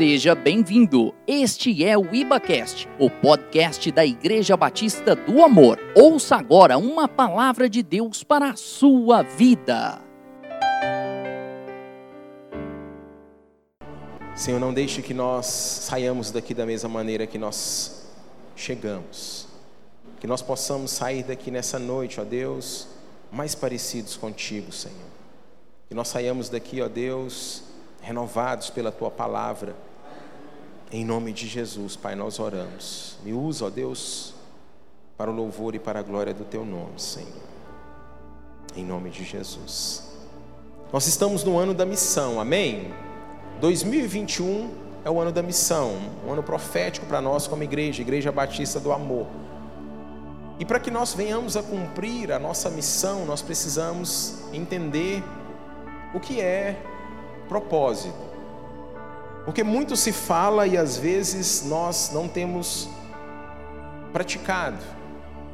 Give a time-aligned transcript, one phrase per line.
[0.00, 1.14] Seja bem-vindo.
[1.26, 5.78] Este é o IbaCast, o podcast da Igreja Batista do Amor.
[5.94, 10.00] Ouça agora uma palavra de Deus para a sua vida.
[14.34, 18.10] Senhor, não deixe que nós saiamos daqui da mesma maneira que nós
[18.56, 19.48] chegamos.
[20.18, 22.88] Que nós possamos sair daqui nessa noite, ó Deus,
[23.30, 24.96] mais parecidos contigo, Senhor.
[25.90, 27.64] Que nós saiamos daqui, ó Deus,
[28.00, 29.89] renovados pela tua palavra.
[30.92, 33.16] Em nome de Jesus, Pai, nós oramos.
[33.24, 34.34] Me usa, ó Deus,
[35.16, 37.28] para o louvor e para a glória do teu nome, Senhor.
[38.74, 40.10] Em nome de Jesus.
[40.92, 42.92] Nós estamos no ano da missão, amém?
[43.60, 44.68] 2021
[45.04, 45.92] é o ano da missão,
[46.26, 49.28] um ano profético para nós como igreja, Igreja Batista do Amor.
[50.58, 55.22] E para que nós venhamos a cumprir a nossa missão, nós precisamos entender
[56.12, 56.76] o que é
[57.48, 58.29] propósito.
[59.44, 62.88] Porque muito se fala e às vezes nós não temos
[64.12, 64.78] praticado.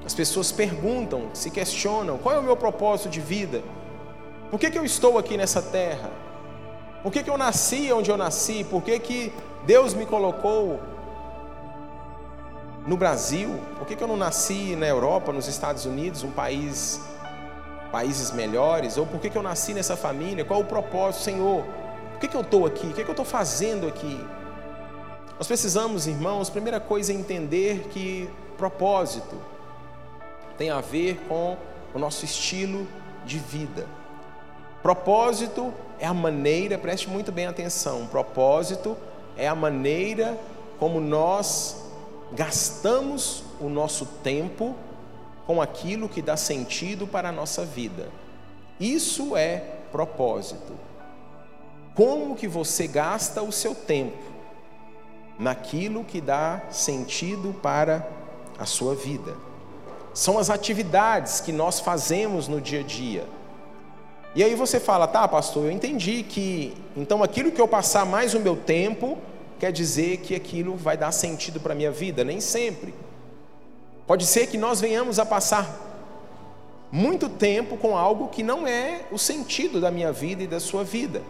[0.04, 3.62] As pessoas perguntam, se questionam: qual é o meu propósito de vida?
[4.50, 6.10] Por que, que eu estou aqui nessa terra?
[7.02, 8.64] Por que, que eu nasci onde eu nasci?
[8.64, 9.32] Por que, que
[9.64, 10.80] Deus me colocou
[12.86, 13.50] no Brasil?
[13.78, 17.00] Por que, que eu não nasci na Europa, nos Estados Unidos, um país,
[17.90, 18.96] países melhores?
[18.96, 20.44] Ou por que, que eu nasci nessa família?
[20.44, 21.64] Qual o propósito, Senhor?
[22.16, 22.86] Por que, que eu estou aqui?
[22.86, 24.18] O que, que eu estou fazendo aqui?
[25.36, 29.36] Nós precisamos, irmãos, primeira coisa é entender que propósito
[30.56, 31.58] tem a ver com
[31.94, 32.88] o nosso estilo
[33.26, 33.86] de vida.
[34.82, 38.96] Propósito é a maneira, preste muito bem atenção, propósito
[39.36, 40.38] é a maneira
[40.78, 41.84] como nós
[42.32, 44.74] gastamos o nosso tempo
[45.46, 48.08] com aquilo que dá sentido para a nossa vida.
[48.80, 49.58] Isso é
[49.92, 50.95] propósito
[51.96, 54.18] como que você gasta o seu tempo
[55.38, 58.06] naquilo que dá sentido para
[58.58, 59.34] a sua vida.
[60.12, 63.24] São as atividades que nós fazemos no dia a dia.
[64.34, 68.34] E aí você fala, tá, pastor, eu entendi que então aquilo que eu passar mais
[68.34, 69.16] o meu tempo
[69.58, 72.22] quer dizer que aquilo vai dar sentido para a minha vida.
[72.22, 72.94] Nem sempre.
[74.06, 75.84] Pode ser que nós venhamos a passar
[76.92, 80.84] muito tempo com algo que não é o sentido da minha vida e da sua
[80.84, 81.22] vida.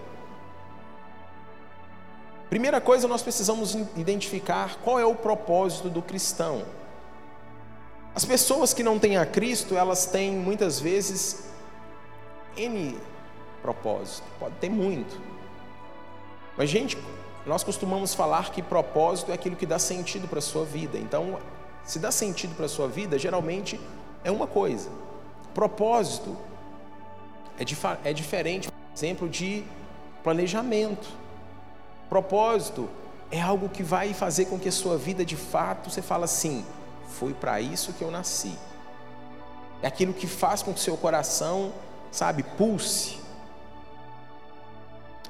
[2.49, 6.65] Primeira coisa, nós precisamos identificar qual é o propósito do cristão.
[8.15, 11.51] As pessoas que não têm a Cristo, elas têm muitas vezes
[12.57, 12.97] N
[13.61, 15.21] propósito, pode ter muito.
[16.57, 16.97] Mas, gente,
[17.45, 20.97] nós costumamos falar que propósito é aquilo que dá sentido para a sua vida.
[20.97, 21.39] Então,
[21.85, 23.81] se dá sentido para a sua vida, geralmente
[24.23, 24.89] é uma coisa.
[25.53, 26.37] Propósito
[27.59, 29.65] é, dif é diferente, por exemplo, de
[30.23, 31.09] planejamento.
[32.09, 32.89] Propósito
[33.31, 36.65] é algo que vai fazer com que a sua vida de fato você fala assim:
[37.09, 38.57] foi para isso que eu nasci.
[39.83, 41.73] É aquilo que faz com que seu coração,
[42.11, 43.19] sabe, pulse.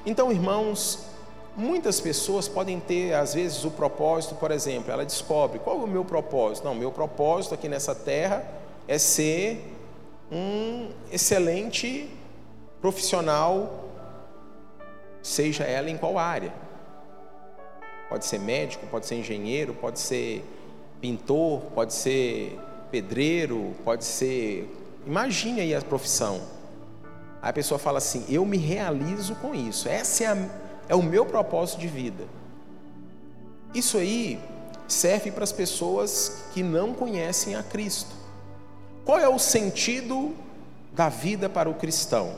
[0.04, 1.00] Então, irmãos,
[1.56, 5.86] muitas pessoas podem ter, às vezes, o propósito, por exemplo, ela descobre qual é o
[5.86, 6.64] meu propósito.
[6.64, 8.46] Não, meu propósito aqui nessa terra
[8.86, 9.72] é ser
[10.30, 12.08] um excelente
[12.80, 13.84] profissional,
[15.22, 16.65] seja ela em qual área.
[18.08, 20.44] Pode ser médico, pode ser engenheiro, pode ser
[21.00, 22.58] pintor, pode ser
[22.90, 24.72] pedreiro, pode ser.
[25.06, 26.40] Imagine aí a profissão.
[27.42, 29.88] Aí a pessoa fala assim: Eu me realizo com isso.
[29.88, 30.48] Esse é, a,
[30.88, 32.24] é o meu propósito de vida.
[33.74, 34.40] Isso aí
[34.86, 38.14] serve para as pessoas que não conhecem a Cristo.
[39.04, 40.34] Qual é o sentido
[40.92, 42.34] da vida para o cristão?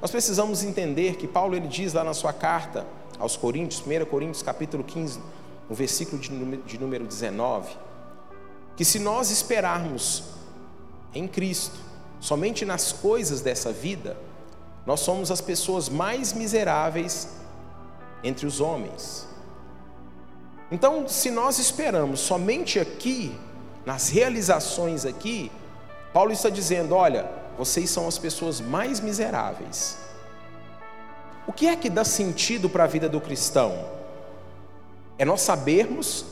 [0.00, 2.86] Nós precisamos entender que Paulo ele diz lá na sua carta
[3.18, 5.20] aos Coríntios, 1 Coríntios capítulo 15,
[5.68, 7.76] no versículo de número 19,
[8.76, 10.24] que se nós esperarmos
[11.14, 11.76] em Cristo,
[12.20, 14.16] somente nas coisas dessa vida,
[14.86, 17.28] nós somos as pessoas mais miseráveis
[18.22, 19.26] entre os homens.
[20.70, 23.34] Então, se nós esperamos somente aqui,
[23.86, 25.52] nas realizações aqui,
[26.12, 29.98] Paulo está dizendo: olha, vocês são as pessoas mais miseráveis.
[31.46, 33.86] O que é que dá sentido para a vida do cristão?
[35.18, 36.24] É nós sabermos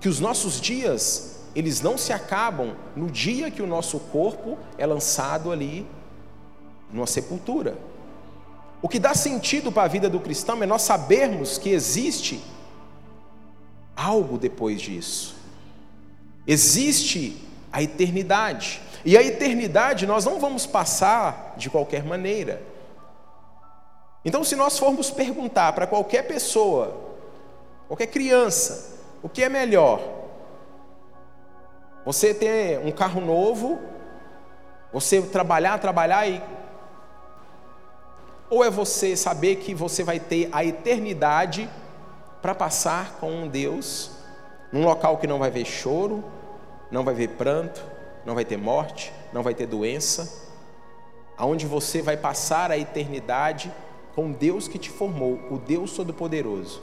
[0.00, 4.86] que os nossos dias, eles não se acabam no dia que o nosso corpo é
[4.86, 5.86] lançado ali
[6.92, 7.76] numa sepultura.
[8.82, 12.42] O que dá sentido para a vida do cristão é nós sabermos que existe
[13.94, 15.36] algo depois disso.
[16.46, 17.36] Existe
[17.72, 18.80] a eternidade.
[19.04, 22.69] E a eternidade nós não vamos passar de qualquer maneira.
[24.24, 27.08] Então, se nós formos perguntar para qualquer pessoa
[27.88, 30.00] qualquer criança, o que é melhor?
[32.04, 33.80] Você ter um carro novo,
[34.92, 36.40] você trabalhar, trabalhar e
[38.48, 41.68] ou é você saber que você vai ter a eternidade
[42.40, 44.12] para passar com um Deus
[44.72, 46.24] num local que não vai ver choro,
[46.90, 47.84] não vai ver pranto,
[48.24, 50.48] não vai ter morte, não vai ter doença,
[51.36, 53.72] aonde você vai passar a eternidade
[54.14, 56.80] com Deus que te formou, o Deus Todo-Poderoso.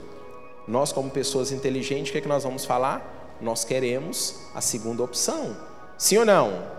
[0.66, 3.36] Nós, como pessoas inteligentes, o que, é que nós vamos falar?
[3.40, 5.56] Nós queremos a segunda opção.
[5.96, 6.78] Sim ou não?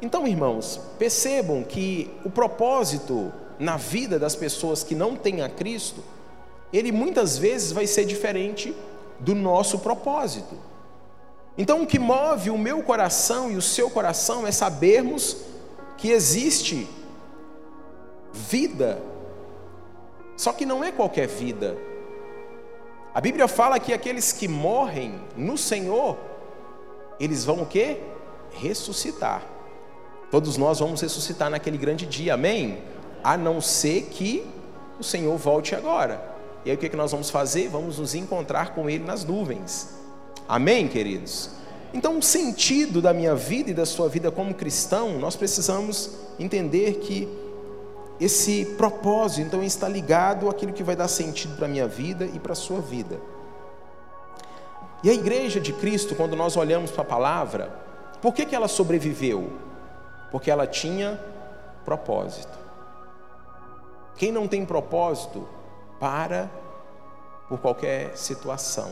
[0.00, 6.02] Então, irmãos, percebam que o propósito na vida das pessoas que não têm a Cristo,
[6.72, 8.74] ele muitas vezes vai ser diferente
[9.20, 10.56] do nosso propósito.
[11.56, 15.36] Então, o que move o meu coração e o seu coração é sabermos
[15.96, 16.88] que existe
[18.32, 19.00] vida,
[20.36, 21.76] só que não é qualquer vida.
[23.14, 26.16] A Bíblia fala que aqueles que morrem no Senhor,
[27.20, 27.98] eles vão o quê?
[28.52, 29.42] Ressuscitar.
[30.30, 32.82] Todos nós vamos ressuscitar naquele grande dia, amém?
[33.22, 34.46] A não ser que
[34.98, 36.32] o Senhor volte agora.
[36.64, 37.68] E aí o que, que nós vamos fazer?
[37.68, 39.90] Vamos nos encontrar com Ele nas nuvens.
[40.48, 41.50] Amém, queridos?
[41.92, 46.94] Então, o sentido da minha vida e da sua vida como cristão, nós precisamos entender
[46.94, 47.28] que
[48.24, 52.38] esse propósito, então, está ligado àquilo que vai dar sentido para a minha vida e
[52.38, 53.20] para a sua vida.
[55.02, 57.72] E a igreja de Cristo, quando nós olhamos para a palavra,
[58.20, 59.50] por que, que ela sobreviveu?
[60.30, 61.18] Porque ela tinha
[61.84, 62.56] propósito.
[64.14, 65.48] Quem não tem propósito,
[65.98, 66.48] para
[67.48, 68.90] por qualquer situação.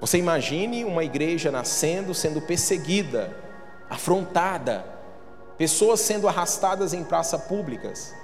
[0.00, 3.36] Você imagine uma igreja nascendo, sendo perseguida,
[3.90, 4.97] afrontada,
[5.58, 8.14] pessoas sendo arrastadas em praça públicas,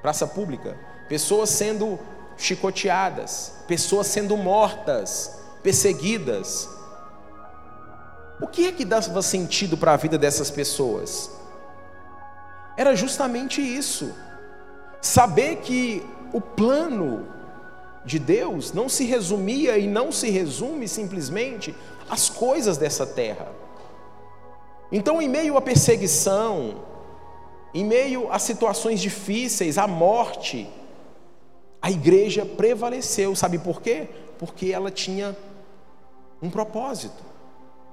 [0.00, 0.76] praça pública,
[1.08, 1.98] pessoas sendo
[2.36, 6.68] chicoteadas, pessoas sendo mortas, perseguidas.
[8.40, 11.30] O que é que dava sentido para a vida dessas pessoas?
[12.76, 14.14] Era justamente isso.
[15.00, 17.26] Saber que o plano
[18.04, 21.74] de Deus não se resumia e não se resume simplesmente
[22.08, 23.48] às coisas dessa terra.
[24.90, 26.82] Então, em meio à perseguição,
[27.74, 30.68] em meio a situações difíceis, à morte,
[31.80, 33.36] a igreja prevaleceu.
[33.36, 34.08] Sabe por quê?
[34.38, 35.36] Porque ela tinha
[36.40, 37.22] um propósito,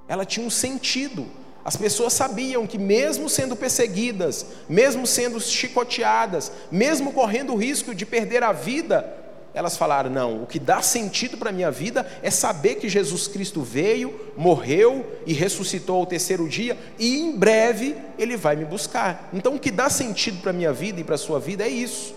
[0.08, 1.26] ela tinha um sentido.
[1.64, 8.06] As pessoas sabiam que, mesmo sendo perseguidas, mesmo sendo chicoteadas, mesmo correndo o risco de
[8.06, 9.25] perder a vida,
[9.56, 13.28] elas falaram: não, o que dá sentido para a minha vida é saber que Jesus
[13.28, 19.30] Cristo veio, morreu e ressuscitou ao terceiro dia, e em breve ele vai me buscar.
[19.34, 21.70] Então, o que dá sentido para a minha vida e para a sua vida é
[21.70, 22.14] isso.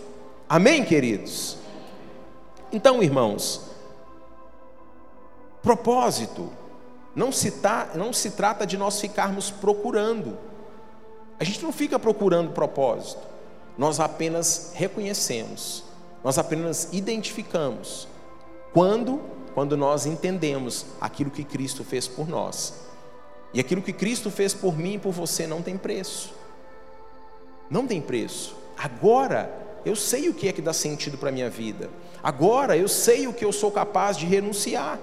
[0.48, 1.56] Amém, queridos?
[2.72, 3.62] Então, irmãos,
[5.62, 6.50] propósito
[7.14, 10.36] não se, tá, não se trata de nós ficarmos procurando.
[11.38, 13.22] A gente não fica procurando propósito.
[13.76, 15.84] Nós apenas reconhecemos,
[16.28, 18.06] nós apenas identificamos.
[18.74, 19.18] Quando?
[19.54, 22.82] Quando nós entendemos aquilo que Cristo fez por nós.
[23.54, 26.34] E aquilo que Cristo fez por mim e por você não tem preço.
[27.70, 28.54] Não tem preço.
[28.76, 29.50] Agora
[29.86, 31.88] eu sei o que é que dá sentido para a minha vida.
[32.22, 35.00] Agora eu sei o que eu sou capaz de renunciar.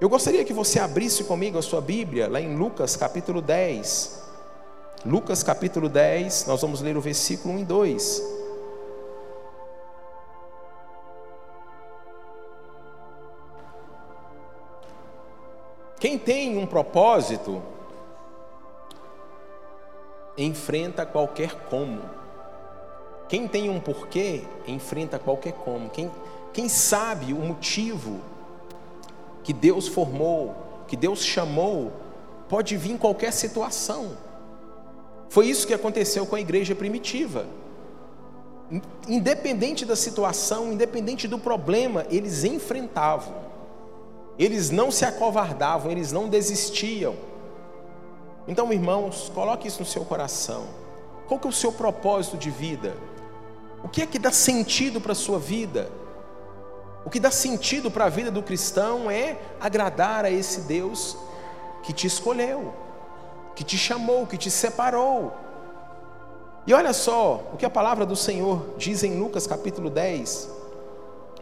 [0.00, 4.20] Eu gostaria que você abrisse comigo a sua Bíblia, lá em Lucas capítulo 10.
[5.06, 8.43] Lucas capítulo 10, nós vamos ler o versículo 1 e 2.
[16.04, 17.62] Quem tem um propósito,
[20.36, 22.02] enfrenta qualquer como.
[23.26, 25.88] Quem tem um porquê, enfrenta qualquer como.
[25.88, 26.10] Quem,
[26.52, 28.20] quem sabe o motivo
[29.42, 30.54] que Deus formou,
[30.86, 31.90] que Deus chamou,
[32.50, 34.14] pode vir em qualquer situação.
[35.30, 37.46] Foi isso que aconteceu com a igreja primitiva.
[39.08, 43.53] Independente da situação, independente do problema, eles enfrentavam.
[44.38, 47.14] Eles não se acovardavam, eles não desistiam.
[48.46, 50.64] Então, irmãos, coloque isso no seu coração.
[51.26, 52.96] Qual que é o seu propósito de vida?
[53.82, 55.90] O que é que dá sentido para a sua vida?
[57.04, 61.16] O que dá sentido para a vida do cristão é agradar a esse Deus
[61.82, 62.72] que te escolheu,
[63.54, 65.32] que te chamou, que te separou.
[66.66, 70.48] E olha só o que a palavra do Senhor diz em Lucas capítulo 10,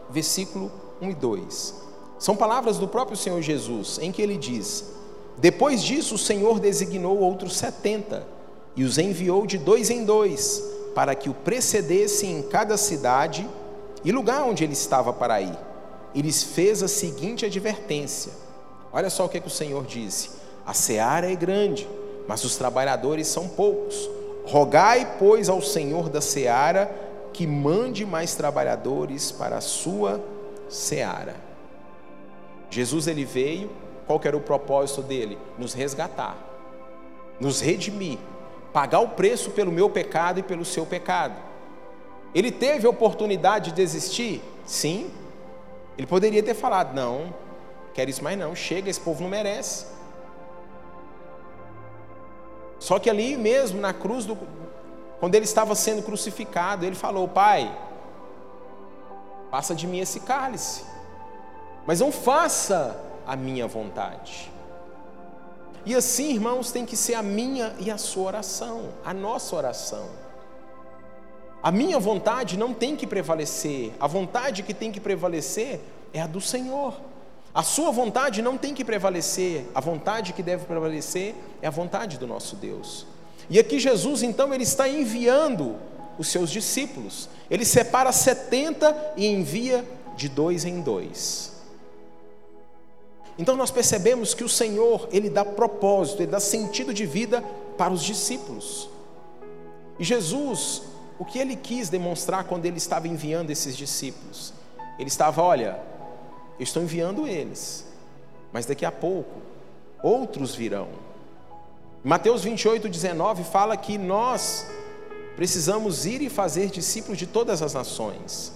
[0.09, 0.69] versículo
[1.01, 1.83] 1 e 2.
[2.23, 4.85] São palavras do próprio Senhor Jesus, em que ele diz:
[5.39, 8.25] Depois disso, o Senhor designou outros setenta
[8.77, 10.63] e os enviou de dois em dois,
[10.95, 13.45] para que o precedesse em cada cidade
[14.05, 15.59] e lugar onde ele estava para ir.
[16.15, 18.31] E lhes fez a seguinte advertência:
[18.93, 20.29] Olha só o que, é que o Senhor disse:
[20.65, 21.85] A seara é grande,
[22.25, 24.09] mas os trabalhadores são poucos.
[24.45, 26.89] Rogai, pois, ao Senhor da seara
[27.33, 30.23] que mande mais trabalhadores para a sua
[30.69, 31.42] seara.
[32.73, 33.69] Jesus ele veio,
[34.07, 35.37] qual era o propósito dele?
[35.57, 36.35] Nos resgatar,
[37.39, 38.17] nos redimir,
[38.73, 41.35] pagar o preço pelo meu pecado e pelo seu pecado.
[42.33, 44.41] Ele teve a oportunidade de desistir?
[44.65, 45.11] Sim.
[45.97, 47.33] Ele poderia ter falado: não,
[47.93, 49.85] quero isso mais não, chega, esse povo não merece.
[52.79, 54.35] Só que ali mesmo, na cruz, do,
[55.19, 57.71] quando ele estava sendo crucificado, ele falou: Pai,
[59.51, 60.83] passa de mim esse cálice,
[61.85, 64.51] mas não faça a minha vontade.
[65.85, 70.07] E assim, irmãos, tem que ser a minha e a sua oração, a nossa oração.
[71.61, 75.79] A minha vontade não tem que prevalecer, a vontade que tem que prevalecer
[76.13, 76.93] é a do Senhor.
[77.53, 82.17] A sua vontade não tem que prevalecer, a vontade que deve prevalecer é a vontade
[82.17, 83.05] do nosso Deus.
[83.49, 85.75] E aqui Jesus, então, ele está enviando
[86.17, 87.29] os seus discípulos.
[87.49, 89.85] Ele separa 70 e envia
[90.15, 91.52] de dois em dois.
[93.37, 97.41] Então nós percebemos que o Senhor, ele dá propósito, ele dá sentido de vida
[97.77, 98.89] para os discípulos.
[99.97, 100.83] E Jesus,
[101.17, 104.53] o que ele quis demonstrar quando ele estava enviando esses discípulos?
[104.99, 105.79] Ele estava, olha,
[106.59, 107.85] eu estou enviando eles,
[108.51, 109.41] mas daqui a pouco
[110.03, 110.89] outros virão.
[112.03, 114.67] Mateus 28, 19 fala que nós
[115.35, 118.53] precisamos ir e fazer discípulos de todas as nações.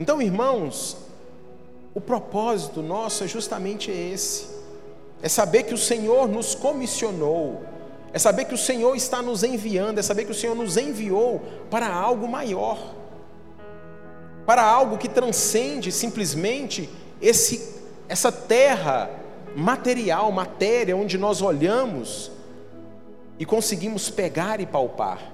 [0.00, 0.96] Então, irmãos,
[1.94, 4.46] o propósito nosso é justamente esse:
[5.22, 7.62] é saber que o Senhor nos comissionou,
[8.12, 11.42] é saber que o Senhor está nos enviando, é saber que o Senhor nos enviou
[11.70, 12.94] para algo maior,
[14.46, 16.88] para algo que transcende simplesmente
[17.20, 19.10] esse, essa terra
[19.54, 22.30] material, matéria, onde nós olhamos
[23.38, 25.32] e conseguimos pegar e palpar.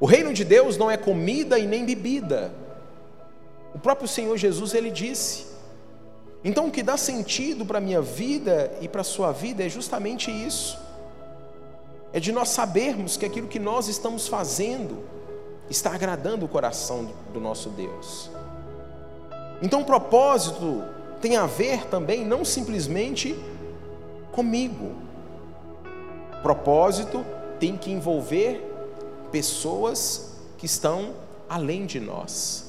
[0.00, 2.52] O reino de Deus não é comida e nem bebida.
[3.74, 5.46] O próprio Senhor Jesus ele disse.
[6.42, 9.68] Então o que dá sentido para a minha vida e para a sua vida é
[9.68, 10.78] justamente isso.
[12.12, 15.04] É de nós sabermos que aquilo que nós estamos fazendo
[15.68, 18.30] está agradando o coração do nosso Deus.
[19.60, 20.82] Então o propósito
[21.20, 23.36] tem a ver também não simplesmente
[24.32, 24.92] comigo.
[26.38, 27.26] O propósito
[27.58, 28.64] tem que envolver
[29.32, 31.12] pessoas que estão
[31.48, 32.67] além de nós.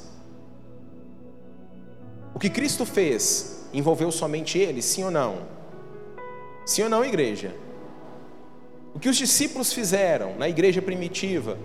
[2.39, 5.39] O que Cristo fez envolveu somente ele, sim ou não?
[6.65, 7.53] Sim ou não, igreja?
[8.95, 11.57] O que os discípulos fizeram na igreja primitiva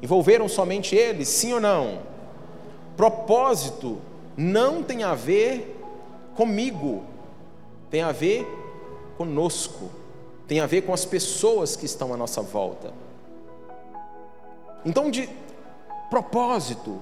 [0.00, 2.02] envolveram somente eles, sim ou não?
[2.96, 4.00] Propósito
[4.36, 5.76] não tem a ver
[6.36, 7.02] comigo,
[7.90, 8.46] tem a ver
[9.18, 9.90] conosco,
[10.46, 12.94] tem a ver com as pessoas que estão à nossa volta.
[14.84, 15.28] Então, de
[16.08, 17.00] propósito,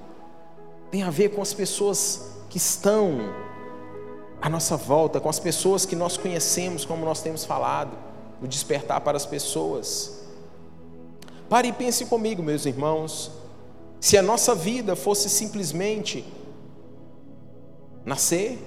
[0.91, 3.33] tem a ver com as pessoas que estão
[4.43, 7.97] à nossa volta, com as pessoas que nós conhecemos, como nós temos falado,
[8.41, 10.21] no despertar para as pessoas.
[11.49, 13.31] Pare e pense comigo, meus irmãos,
[14.01, 16.25] se a nossa vida fosse simplesmente
[18.05, 18.59] nascer,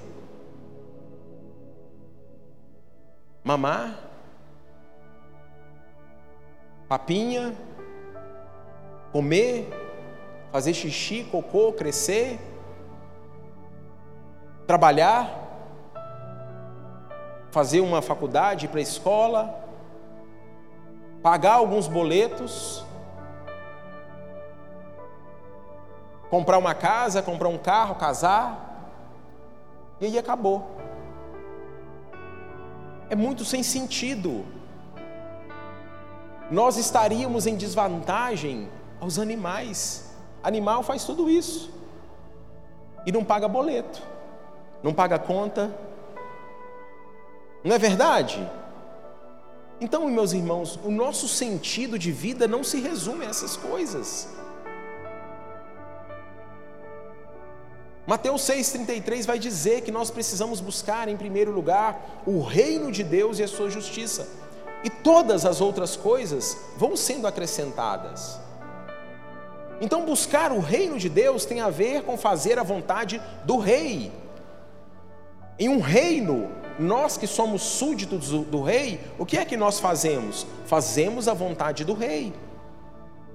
[3.44, 4.00] mamar,
[6.88, 7.54] papinha,
[9.12, 9.68] comer,
[10.54, 12.40] fazer xixi, cocô, crescer,
[14.66, 15.44] trabalhar,
[17.52, 19.64] fazer uma faculdade, para a escola,
[21.22, 22.84] pagar alguns boletos,
[26.30, 28.90] comprar uma casa, comprar um carro, casar,
[30.00, 30.68] e aí acabou.
[33.10, 34.46] É muito sem sentido.
[36.50, 40.12] Nós estaríamos em desvantagem aos animais.
[40.42, 41.72] Animal faz tudo isso
[43.06, 44.13] e não paga boleto
[44.84, 45.74] não paga conta.
[47.64, 48.46] Não é verdade?
[49.80, 54.30] Então, meus irmãos, o nosso sentido de vida não se resume a essas coisas.
[58.06, 63.40] Mateus 6,33 vai dizer que nós precisamos buscar em primeiro lugar o reino de Deus
[63.40, 64.28] e a sua justiça,
[64.84, 68.38] e todas as outras coisas vão sendo acrescentadas.
[69.80, 74.12] Então, buscar o reino de Deus tem a ver com fazer a vontade do Rei,
[75.60, 79.80] em um reino, nós que somos súditos do, do, rei, o que é que nós
[79.80, 80.46] fazemos?
[80.66, 82.34] Fazemos a vontade do rei.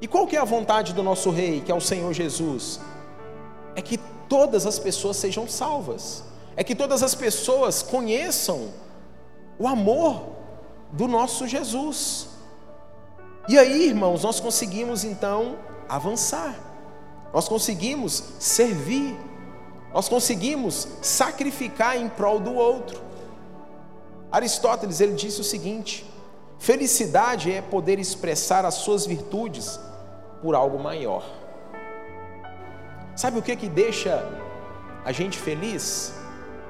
[0.01, 2.81] E qual que é a vontade do nosso rei, que é o Senhor Jesus?
[3.79, 3.97] é que
[4.29, 6.25] todas as pessoas sejam salvas,
[6.57, 8.73] é que todas as pessoas conheçam
[9.57, 10.33] o amor
[10.91, 12.29] do nosso Jesus.
[13.49, 15.57] E aí, irmãos, nós conseguimos então
[15.89, 16.59] avançar,
[17.33, 19.17] nós conseguimos servir,
[19.93, 23.01] nós conseguimos sacrificar em prol do outro.
[24.31, 26.05] Aristóteles ele disse o seguinte:
[26.59, 29.81] felicidade é poder expressar as suas virtudes
[30.43, 31.25] por algo maior.
[33.17, 34.25] Sabe o que que deixa
[35.05, 36.15] a gente feliz?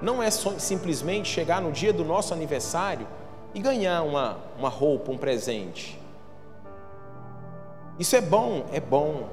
[0.00, 3.06] Não é simplesmente chegar no dia do nosso aniversário
[3.52, 6.00] e ganhar uma, uma roupa, um presente.
[7.98, 9.28] Isso é bom, é bom.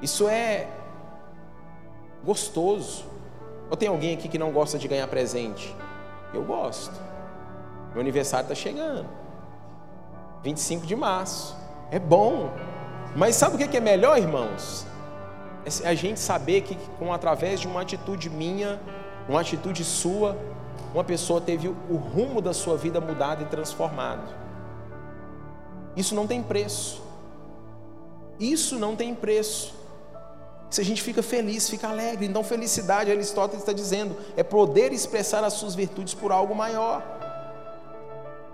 [0.00, 0.68] Isso é
[2.26, 3.04] gostoso.
[3.70, 5.74] Ou tem alguém aqui que não gosta de ganhar presente?
[6.34, 6.94] Eu gosto.
[7.92, 9.06] Meu aniversário está chegando.
[10.42, 11.56] 25 de março.
[11.90, 12.50] É bom.
[13.14, 14.86] Mas sabe o que é melhor, irmãos?
[15.82, 18.80] É a gente saber que, com através de uma atitude minha,
[19.28, 20.36] uma atitude sua,
[20.92, 24.34] uma pessoa teve o rumo da sua vida mudado e transformado.
[25.96, 27.02] Isso não tem preço.
[28.38, 29.74] Isso não tem preço.
[30.68, 32.26] Se a gente fica feliz, fica alegre.
[32.26, 37.02] Então, felicidade, Aristóteles está dizendo, é poder expressar as suas virtudes por algo maior.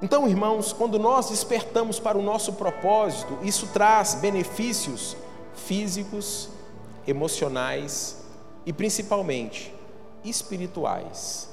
[0.03, 5.17] Então, irmãos, quando nós despertamos para o nosso propósito, isso traz benefícios
[5.55, 6.49] físicos,
[7.07, 8.25] emocionais
[8.67, 9.73] e principalmente
[10.25, 11.49] espirituais.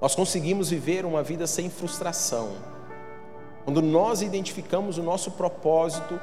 [0.00, 2.52] Nós conseguimos viver uma vida sem frustração.
[3.64, 6.20] Quando nós identificamos o nosso propósito,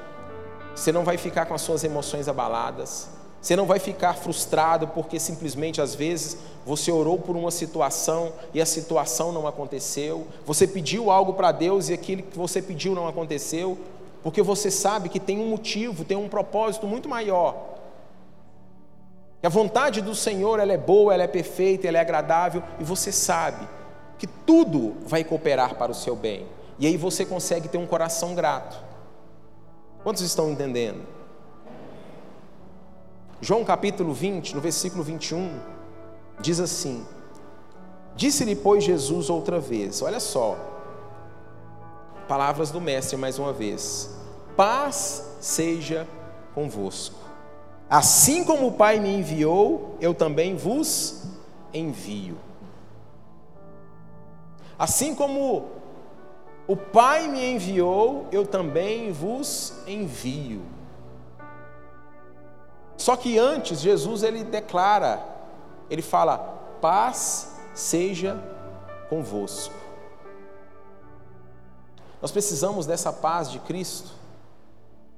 [0.74, 3.10] você não vai ficar com as suas emoções abaladas,
[3.46, 6.36] você não vai ficar frustrado porque simplesmente às vezes
[6.66, 10.26] você orou por uma situação e a situação não aconteceu.
[10.48, 13.78] Você pediu algo para Deus e aquilo que você pediu não aconteceu,
[14.24, 17.56] porque você sabe que tem um motivo, tem um propósito muito maior.
[19.40, 22.84] Que a vontade do Senhor ela é boa, ela é perfeita, ela é agradável e
[22.84, 23.70] você sabe
[24.18, 26.48] que tudo vai cooperar para o seu bem.
[26.80, 28.84] E aí você consegue ter um coração grato.
[30.02, 31.15] Quantos estão entendendo?
[33.46, 35.60] João capítulo 20, no versículo 21,
[36.42, 37.06] diz assim:
[38.16, 40.58] Disse-lhe, pois, Jesus outra vez, olha só,
[42.28, 44.10] palavras do Mestre mais uma vez:
[44.58, 46.08] Paz seja
[46.56, 47.20] convosco.
[47.88, 51.26] Assim como o Pai me enviou, eu também vos
[51.72, 52.40] envio.
[54.76, 55.66] Assim como
[56.66, 60.75] o Pai me enviou, eu também vos envio.
[62.98, 65.24] Só que antes, Jesus ele declara,
[65.90, 66.38] ele fala:
[66.82, 68.42] paz seja
[69.10, 69.74] convosco.
[72.22, 74.12] Nós precisamos dessa paz de Cristo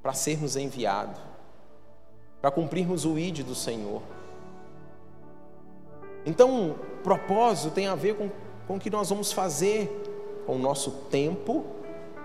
[0.02, 1.20] para sermos enviados,
[2.40, 4.02] para cumprirmos o ID do Senhor.
[6.26, 8.30] Então, propósito tem a ver com,
[8.66, 11.64] com o que nós vamos fazer com o nosso tempo,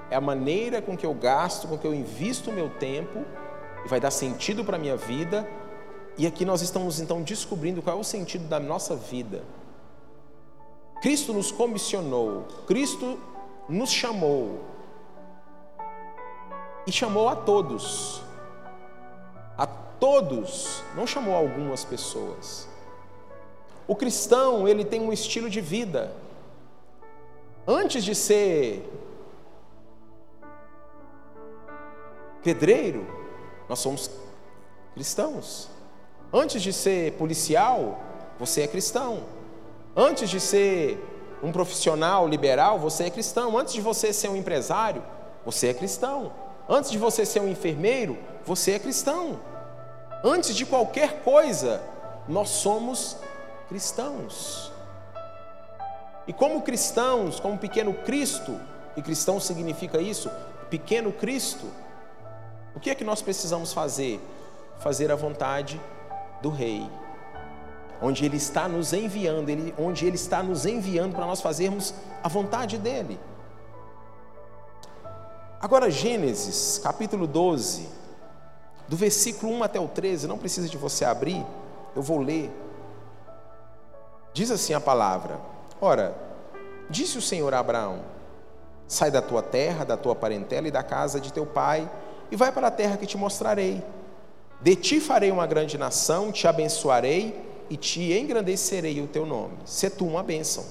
[0.09, 3.25] é a maneira com que eu gasto, com que eu invisto o meu tempo
[3.83, 5.47] e vai dar sentido para a minha vida.
[6.17, 9.43] E aqui nós estamos então descobrindo qual é o sentido da nossa vida.
[11.01, 13.19] Cristo nos comissionou, Cristo
[13.67, 14.61] nos chamou
[16.85, 18.21] e chamou a todos.
[19.57, 22.67] A todos, não chamou algumas pessoas.
[23.87, 26.15] O cristão, ele tem um estilo de vida.
[27.67, 28.89] Antes de ser
[32.43, 33.05] pedreiro,
[33.67, 34.09] nós somos
[34.93, 35.69] cristãos.
[36.31, 37.99] Antes de ser policial,
[38.39, 39.23] você é cristão.
[39.95, 40.97] Antes de ser
[41.43, 43.57] um profissional liberal, você é cristão.
[43.57, 45.03] Antes de você ser um empresário,
[45.45, 46.31] você é cristão.
[46.67, 49.39] Antes de você ser um enfermeiro, você é cristão.
[50.23, 51.81] Antes de qualquer coisa,
[52.27, 53.17] nós somos
[53.67, 54.71] cristãos.
[56.25, 58.57] E como cristãos, como pequeno Cristo,
[58.95, 60.31] e cristão significa isso,
[60.69, 61.65] pequeno Cristo,
[62.75, 64.19] o que é que nós precisamos fazer?
[64.79, 65.79] Fazer a vontade
[66.41, 66.89] do Rei,
[68.01, 72.77] onde Ele está nos enviando, onde Ele está nos enviando para nós fazermos a vontade
[72.77, 73.19] dEle.
[75.61, 77.87] Agora, Gênesis, capítulo 12,
[78.87, 81.45] do versículo 1 até o 13, não precisa de você abrir,
[81.95, 82.51] eu vou ler.
[84.33, 85.39] Diz assim a palavra:
[85.79, 86.15] Ora,
[86.89, 88.01] disse o Senhor a Abraão:
[88.87, 91.89] Sai da tua terra, da tua parentela e da casa de teu pai
[92.33, 93.83] e vai para a terra que te mostrarei.
[94.59, 99.53] De ti farei uma grande nação, te abençoarei e te engrandecerei o teu nome.
[99.65, 100.65] Se tu uma bênção.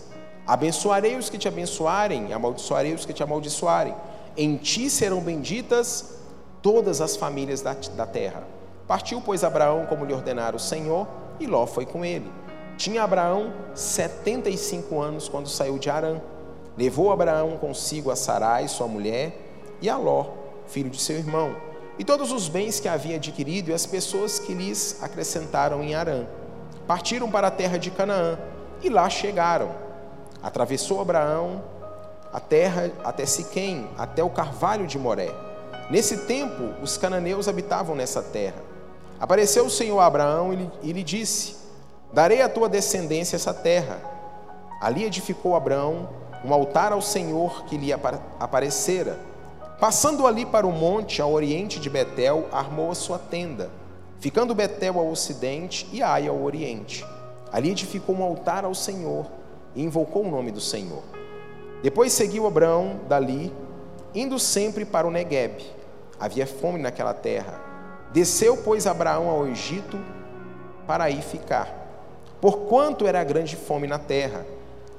[0.44, 3.94] Abençoarei os que te abençoarem, amaldiçoarei os que te amaldiçoarem.
[4.36, 6.16] Em ti serão benditas
[6.60, 8.42] todas as famílias da, da terra.
[8.88, 11.06] Partiu, pois, Abraão como lhe ordenara o Senhor,
[11.38, 12.28] e Ló foi com ele.
[12.76, 16.20] Tinha Abraão setenta e cinco anos quando saiu de Arã.
[16.76, 19.38] Levou Abraão consigo a Sarai, sua mulher,
[19.80, 21.54] e a Ló, filho de seu irmão,
[21.98, 26.26] e todos os bens que havia adquirido e as pessoas que lhes acrescentaram em Arã.
[26.86, 28.38] Partiram para a terra de Canaã
[28.82, 29.70] e lá chegaram.
[30.42, 31.62] Atravessou Abraão
[32.32, 35.30] a terra até Siquém, até o carvalho de Moré.
[35.90, 38.56] Nesse tempo, os cananeus habitavam nessa terra.
[39.20, 41.56] Apareceu o Senhor a Abraão e lhe disse:
[42.12, 44.00] Darei à tua descendência essa terra.
[44.80, 46.08] Ali edificou Abraão
[46.44, 49.18] um altar ao Senhor que lhe aparecera.
[49.82, 53.68] Passando ali para o monte, ao oriente de Betel, armou a sua tenda,
[54.20, 57.04] ficando Betel ao ocidente e Ai ao oriente.
[57.52, 59.26] Ali edificou um altar ao Senhor
[59.74, 61.02] e invocou o nome do Senhor.
[61.82, 63.52] Depois seguiu Abraão dali,
[64.14, 65.60] indo sempre para o Negueb.
[66.20, 67.60] Havia fome naquela terra.
[68.12, 69.98] Desceu, pois, Abraão ao Egito
[70.86, 71.66] para aí ficar.
[72.40, 74.46] Porquanto era grande fome na terra.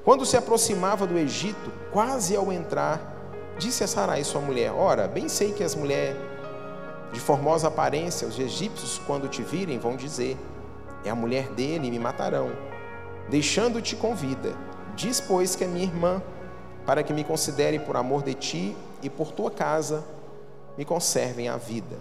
[0.04, 3.13] Quando se aproximava do Egito, quase ao entrar,
[3.58, 6.16] disse a Sarai, sua mulher: Ora, bem sei que as mulheres
[7.12, 10.36] de formosa aparência, os egípcios, quando te virem, vão dizer:
[11.04, 12.50] É a mulher dele e me matarão.
[13.28, 14.54] Deixando-te com vida,
[14.94, 16.22] diz, pois, que é minha irmã
[16.84, 20.04] para que me considere por amor de ti e por tua casa
[20.76, 21.96] me conservem a vida.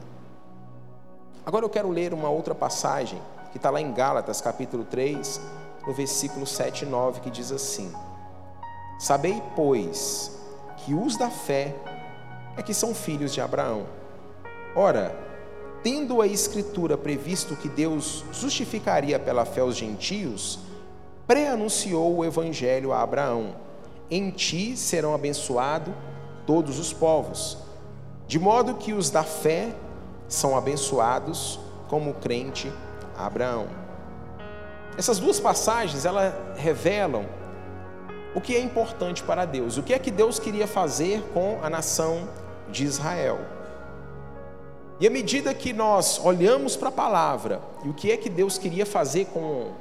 [1.45, 5.39] Agora eu quero ler uma outra passagem que está lá em Gálatas, capítulo 3,
[5.85, 7.93] no versículo 7 e 9, que diz assim:
[8.99, 10.31] Sabei, pois,
[10.85, 11.75] que os da fé
[12.57, 13.85] é que são filhos de Abraão.
[14.75, 15.15] Ora,
[15.83, 20.59] tendo a Escritura previsto que Deus justificaria pela fé os gentios,
[21.27, 23.55] pré-anunciou o Evangelho a Abraão
[24.09, 25.93] em ti serão abençoados
[26.45, 27.57] todos os povos,
[28.27, 29.73] de modo que os da fé
[30.27, 32.71] são abençoados como crente
[33.17, 33.67] Abraão.
[34.97, 37.25] Essas duas passagens, elas revelam
[38.35, 41.69] o que é importante para Deus, o que é que Deus queria fazer com a
[41.69, 42.27] nação
[42.69, 43.39] de Israel.
[44.99, 48.57] E à medida que nós olhamos para a palavra e o que é que Deus
[48.57, 49.71] queria fazer com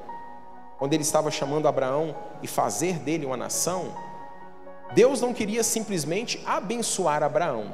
[0.78, 3.94] quando ele estava chamando Abraão e fazer dele uma nação,
[4.94, 7.72] Deus não queria simplesmente abençoar Abraão.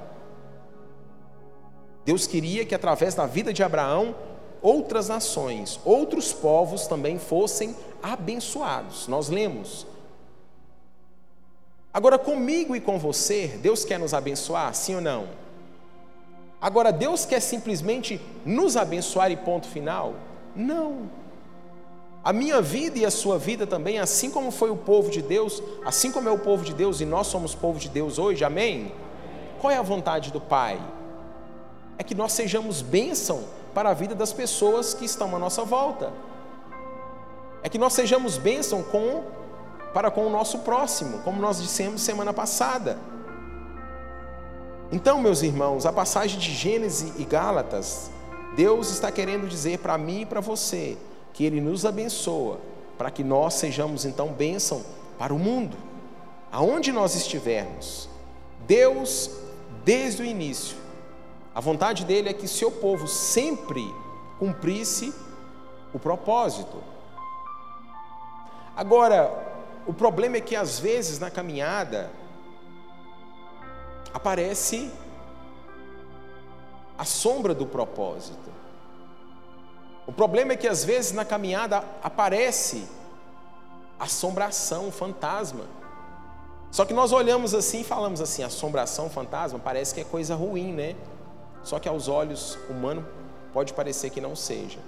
[2.05, 4.15] Deus queria que através da vida de Abraão,
[4.61, 9.09] outras nações, outros povos também fossem abençoados.
[9.09, 9.87] Nós lemos.
[11.93, 15.29] Agora, comigo e com você, Deus quer nos abençoar, sim ou não?
[16.61, 20.15] Agora, Deus quer simplesmente nos abençoar e ponto final?
[20.55, 21.11] Não.
[22.23, 25.63] A minha vida e a sua vida também, assim como foi o povo de Deus,
[25.85, 28.93] assim como é o povo de Deus e nós somos povo de Deus hoje, amém?
[29.61, 30.81] Qual é a vontade do Pai?
[31.97, 36.13] É que nós sejamos bênção para a vida das pessoas que estão à nossa volta.
[37.63, 39.25] É que nós sejamos bênção com,
[39.93, 42.99] para com o nosso próximo, como nós dissemos semana passada.
[44.91, 48.11] Então, meus irmãos, a passagem de Gênesis e Gálatas,
[48.57, 50.97] Deus está querendo dizer para mim e para você
[51.33, 52.59] que Ele nos abençoa,
[52.97, 54.83] para que nós sejamos então bênção
[55.19, 55.77] para o mundo,
[56.51, 58.09] aonde nós estivermos.
[58.67, 59.31] Deus,
[59.85, 60.77] desde o início,
[61.55, 63.83] a vontade dele é que seu povo sempre
[64.39, 65.13] cumprisse
[65.93, 66.77] o propósito.
[68.77, 69.58] Agora,
[69.89, 72.11] o problema é que às vezes na caminhada
[74.13, 74.91] aparece
[76.99, 78.53] a sombra do propósito.
[80.07, 82.87] O problema é que às vezes na caminhada aparece
[83.99, 85.65] assombração, fantasma.
[86.71, 90.71] Só que nós olhamos assim e falamos assim: assombração, fantasma, parece que é coisa ruim,
[90.71, 90.97] né?
[91.63, 93.07] Só que aos olhos humanos
[93.55, 94.81] pode parecer que não seja.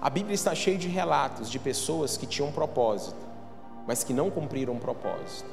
[0.00, 3.29] A Bíblia está cheia de relatos de pessoas que tinham um propósito,
[3.86, 5.48] mas que não cumpriram o propósito.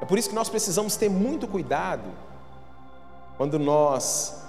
[0.00, 2.10] É por isso que nós precisamos ter muito cuidado
[3.36, 4.42] quando nós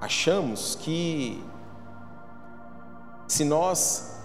[0.00, 1.42] achamos que
[3.28, 4.18] se nós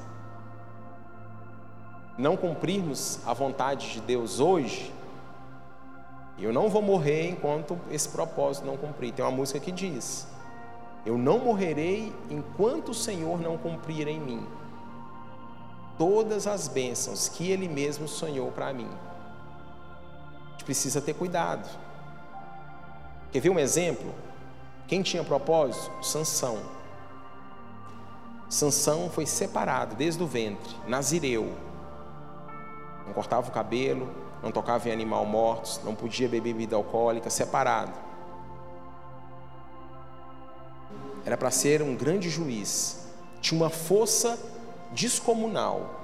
[2.17, 4.93] não cumprirmos a vontade de Deus hoje,
[6.39, 9.13] eu não vou morrer enquanto esse propósito não cumprir.
[9.13, 10.27] Tem uma música que diz:
[11.05, 14.47] Eu não morrerei enquanto o Senhor não cumprir em mim
[15.97, 18.89] todas as bênçãos que Ele mesmo sonhou para mim.
[20.47, 21.67] A gente precisa ter cuidado.
[23.31, 24.13] Quer ver um exemplo?
[24.87, 25.91] Quem tinha propósito?
[26.03, 26.59] Sansão.
[28.49, 31.51] Sansão foi separado desde o ventre, nazireu.
[33.05, 34.09] Não cortava o cabelo,
[34.41, 38.05] não tocava em animal mortos, não podia beber bebida alcoólica, separado.
[41.25, 43.07] era para ser um grande juiz,
[43.41, 44.37] tinha uma força
[44.95, 46.01] descomunal.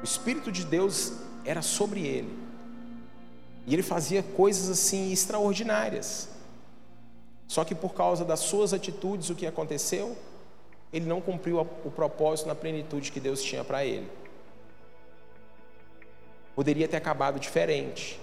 [0.00, 1.12] O Espírito de Deus
[1.44, 2.32] era sobre ele.
[3.66, 6.28] E ele fazia coisas assim extraordinárias.
[7.48, 10.16] Só que por causa das suas atitudes, o que aconteceu?
[10.92, 14.08] Ele não cumpriu o propósito na plenitude que Deus tinha para ele.
[16.54, 18.18] Poderia ter acabado diferente.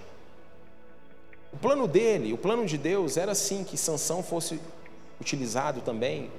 [1.52, 4.58] O plano dele, o plano de Deus era assim que Sansão fosse
[5.20, 6.30] utilizado também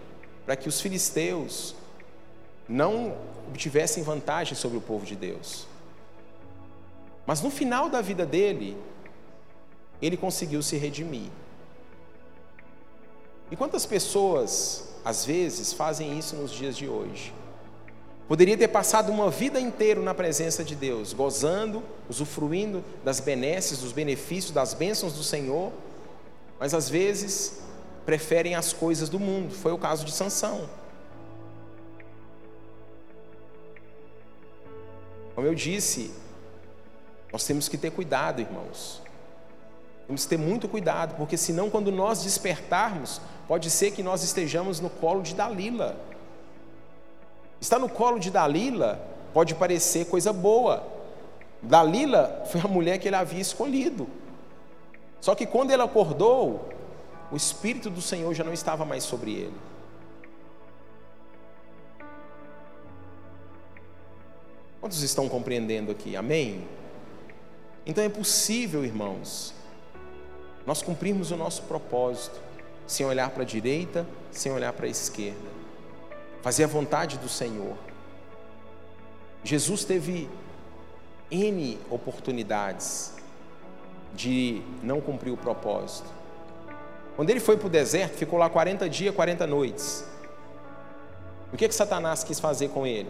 [0.45, 1.73] para que os filisteus
[2.67, 3.15] não
[3.47, 5.67] obtivessem vantagem sobre o povo de Deus.
[7.25, 8.77] Mas no final da vida dele,
[10.01, 11.29] ele conseguiu se redimir.
[13.49, 17.33] E quantas pessoas, às vezes, fazem isso nos dias de hoje?
[18.27, 23.91] Poderia ter passado uma vida inteira na presença de Deus, gozando, usufruindo das benesses, dos
[23.91, 25.71] benefícios, das bênçãos do Senhor,
[26.59, 27.59] mas às vezes
[28.03, 29.53] preferem as coisas do mundo.
[29.53, 30.67] Foi o caso de Sansão.
[35.45, 36.11] Eu disse,
[37.31, 39.01] nós temos que ter cuidado, irmãos.
[40.07, 44.79] Temos que ter muito cuidado, porque senão, quando nós despertarmos, pode ser que nós estejamos
[44.79, 45.95] no colo de Dalila.
[47.61, 48.99] Estar no colo de Dalila
[49.33, 50.83] pode parecer coisa boa.
[51.61, 54.07] Dalila foi a mulher que ele havia escolhido.
[55.21, 56.69] Só que quando ele acordou,
[57.31, 59.55] o Espírito do Senhor já não estava mais sobre ele.
[64.85, 66.15] Quantos estão compreendendo aqui?
[66.15, 66.63] Amém?
[67.87, 69.51] Então é possível, irmãos,
[70.63, 72.39] nós cumprirmos o nosso propósito,
[72.85, 75.49] sem olhar para a direita, sem olhar para a esquerda,
[76.43, 77.75] fazer a vontade do Senhor.
[79.43, 80.29] Jesus teve
[81.31, 83.15] N oportunidades
[84.13, 86.13] de não cumprir o propósito.
[87.15, 90.05] Quando ele foi para o deserto, ficou lá 40 dias, 40 noites.
[91.51, 93.09] O que, que Satanás quis fazer com ele?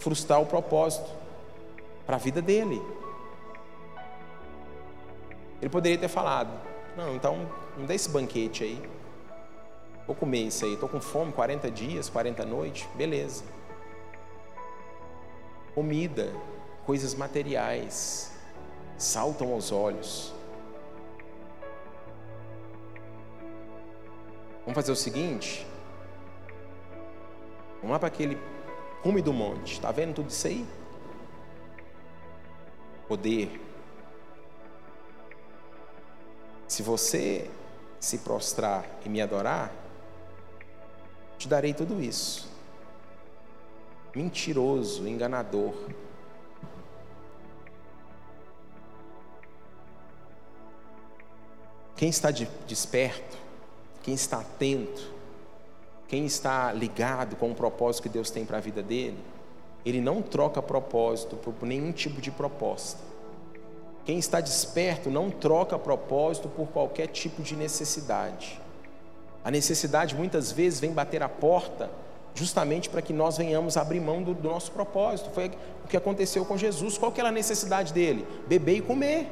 [0.00, 1.08] Frustrar o propósito
[2.04, 2.82] para a vida dele.
[5.60, 6.50] Ele poderia ter falado:
[6.96, 8.82] não, então não dá esse banquete aí.
[10.06, 10.74] Vou comer isso aí.
[10.74, 12.88] Estou com fome, 40 dias, 40 noites.
[12.96, 13.44] Beleza.
[15.74, 16.32] Comida,
[16.84, 18.32] coisas materiais,
[18.98, 20.34] saltam aos olhos.
[24.62, 25.66] Vamos fazer o seguinte.
[27.76, 28.36] Vamos lá para aquele
[29.02, 29.72] cume do monte.
[29.74, 30.66] Está vendo tudo isso aí?
[33.08, 33.60] Poder,
[36.70, 37.50] Se você
[37.98, 39.72] se prostrar e me adorar,
[41.36, 42.48] te darei tudo isso.
[44.14, 45.74] Mentiroso, enganador.
[51.96, 53.36] Quem está desperto,
[54.04, 55.12] quem está atento,
[56.10, 59.16] quem está ligado com o propósito que Deus tem para a vida dele,
[59.86, 62.98] ele não troca propósito por nenhum tipo de proposta.
[64.04, 68.60] Quem está desperto não troca propósito por qualquer tipo de necessidade.
[69.44, 71.88] A necessidade muitas vezes vem bater a porta
[72.34, 75.30] justamente para que nós venhamos abrir mão do, do, nosso propósito.
[75.30, 75.52] Foi
[75.84, 76.98] o que aconteceu com Jesus.
[76.98, 78.26] Qual que era a necessidade dele?
[78.48, 79.28] Beber e comer.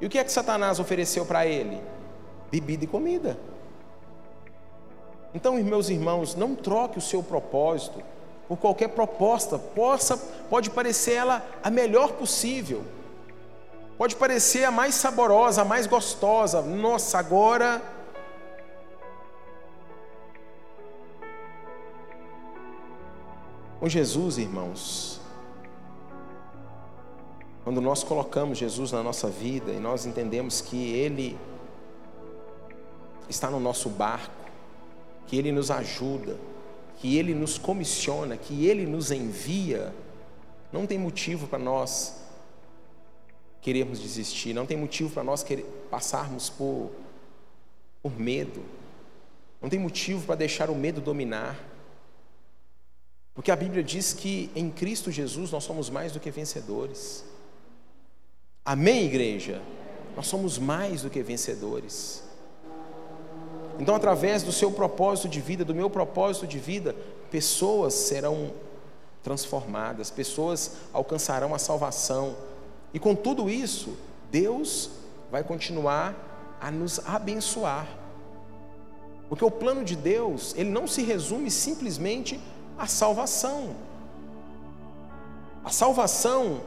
[0.00, 1.78] E o que é que Satanás ofereceu para ele?
[2.50, 3.36] Bebida e comida.
[5.34, 8.00] Então, meus irmãos, não troque o seu propósito
[8.46, 9.58] por qualquer proposta.
[9.58, 10.16] Possa,
[10.48, 12.84] pode parecer ela a melhor possível.
[13.98, 16.62] Pode parecer a mais saborosa, a mais gostosa.
[16.62, 17.82] Nossa, agora.
[23.80, 25.20] Com Jesus, irmãos,
[27.64, 31.38] quando nós colocamos Jesus na nossa vida e nós entendemos que Ele
[33.28, 34.43] está no nosso barco,
[35.26, 36.36] que Ele nos ajuda,
[36.98, 39.94] que Ele nos comissiona, que Ele nos envia,
[40.72, 42.24] não tem motivo para nós
[43.60, 46.90] queremos desistir, não tem motivo para nós querer, passarmos por,
[48.02, 48.62] por medo,
[49.62, 51.58] não tem motivo para deixar o medo dominar,
[53.34, 57.24] porque a Bíblia diz que em Cristo Jesus nós somos mais do que vencedores.
[58.64, 59.60] Amém, igreja?
[60.16, 62.22] Nós somos mais do que vencedores.
[63.78, 66.94] Então, através do seu propósito de vida, do meu propósito de vida,
[67.30, 68.52] pessoas serão
[69.22, 72.36] transformadas, pessoas alcançarão a salvação
[72.94, 73.96] e com tudo isso,
[74.30, 74.88] Deus
[75.28, 77.88] vai continuar a nos abençoar.
[79.28, 82.40] Porque o plano de Deus, ele não se resume simplesmente
[82.78, 83.74] à salvação.
[85.64, 86.60] A salvação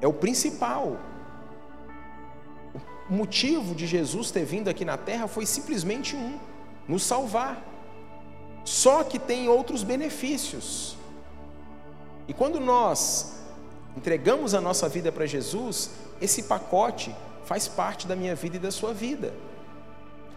[0.00, 0.96] é o principal.
[3.08, 6.38] O motivo de Jesus ter vindo aqui na terra foi simplesmente um:
[6.86, 7.64] nos salvar.
[8.64, 10.96] Só que tem outros benefícios.
[12.26, 13.38] E quando nós
[13.96, 15.90] entregamos a nossa vida para Jesus,
[16.20, 19.32] esse pacote faz parte da minha vida e da sua vida.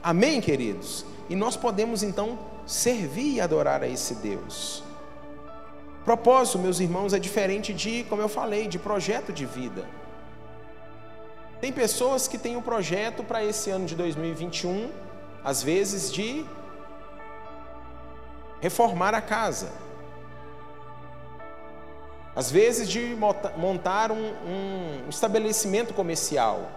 [0.01, 1.05] Amém, queridos?
[1.29, 4.81] E nós podemos então servir e adorar a esse Deus.
[6.05, 9.85] Propósito, meus irmãos, é diferente de, como eu falei, de projeto de vida.
[11.61, 14.89] Tem pessoas que têm um projeto para esse ano de 2021,
[15.43, 16.43] às vezes de
[18.59, 19.71] reformar a casa,
[22.35, 23.15] às vezes de
[23.55, 24.33] montar um,
[25.05, 26.67] um estabelecimento comercial.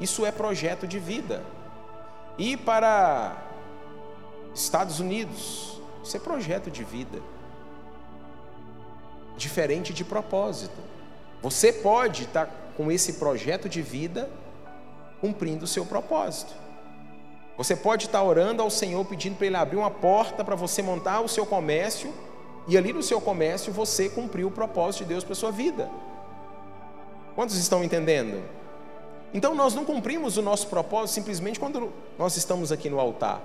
[0.00, 1.44] Isso é projeto de vida.
[2.38, 3.36] Ir para
[4.54, 7.20] Estados Unidos, isso é projeto de vida.
[9.36, 10.80] Diferente de propósito.
[11.42, 14.30] Você pode estar com esse projeto de vida
[15.20, 16.54] cumprindo o seu propósito.
[17.56, 21.20] Você pode estar orando ao Senhor pedindo para Ele abrir uma porta para você montar
[21.20, 22.14] o seu comércio
[22.68, 25.90] e ali no seu comércio você cumprir o propósito de Deus para a sua vida.
[27.34, 28.44] Quantos estão entendendo?
[29.34, 33.42] Então nós não cumprimos o nosso propósito simplesmente quando nós estamos aqui no altar,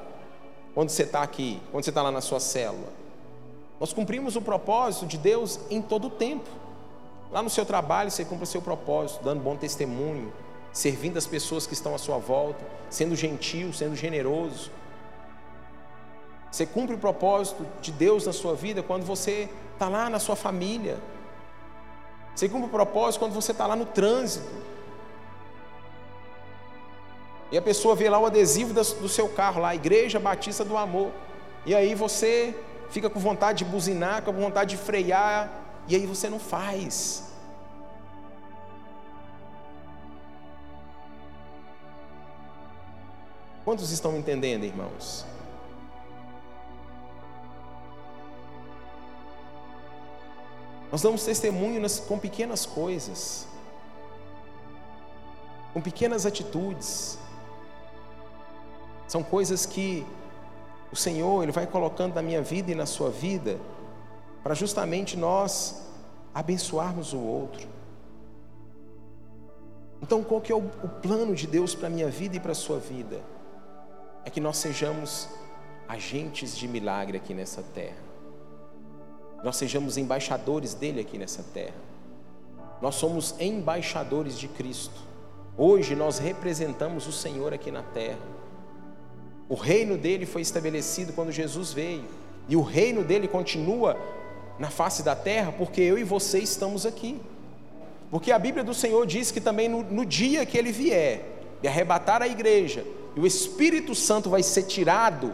[0.75, 2.93] quando você está aqui, quando você está lá na sua célula.
[3.79, 6.49] Nós cumprimos o propósito de Deus em todo o tempo.
[7.33, 10.31] Lá no seu trabalho você cumpre o seu propósito, dando bom testemunho,
[10.71, 14.69] servindo as pessoas que estão à sua volta, sendo gentil, sendo generoso.
[16.51, 20.35] Você cumpre o propósito de Deus na sua vida quando você está lá na sua
[20.35, 20.99] família.
[22.35, 24.47] Você cumpre o propósito quando você está lá no trânsito.
[27.51, 31.09] E a pessoa vê lá o adesivo do seu carro, lá, Igreja Batista do Amor.
[31.65, 32.55] E aí você
[32.91, 37.31] fica com vontade de buzinar, com vontade de frear, e aí você não faz.
[43.65, 45.25] Quantos estão entendendo, irmãos?
[50.91, 53.47] Nós damos testemunho nas, com pequenas coisas,
[55.73, 57.17] com pequenas atitudes.
[59.07, 60.05] São coisas que
[60.91, 63.59] o Senhor ele vai colocando na minha vida e na sua vida
[64.43, 65.81] para justamente nós
[66.33, 67.67] abençoarmos o outro.
[70.01, 72.51] Então, qual que é o, o plano de Deus para a minha vida e para
[72.51, 73.21] a sua vida?
[74.25, 75.29] É que nós sejamos
[75.87, 78.03] agentes de milagre aqui nessa terra.
[79.43, 81.75] Nós sejamos embaixadores dele aqui nessa terra.
[82.81, 84.99] Nós somos embaixadores de Cristo.
[85.57, 88.19] Hoje nós representamos o Senhor aqui na terra.
[89.47, 92.05] O reino dele foi estabelecido quando Jesus veio,
[92.49, 93.97] e o reino dele continua
[94.63, 97.19] na face da terra, porque eu e você estamos aqui.
[98.09, 101.19] Porque a Bíblia do Senhor diz que também no, no dia que ele vier
[101.61, 105.33] e arrebatar a igreja, e o Espírito Santo vai ser tirado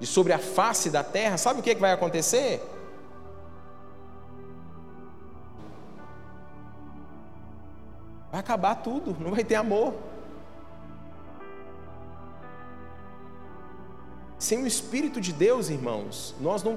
[0.00, 2.60] de sobre a face da terra, sabe o que, é que vai acontecer?
[8.32, 9.94] Vai acabar tudo, não vai ter amor.
[14.36, 16.76] Sem o Espírito de Deus, irmãos, nós não,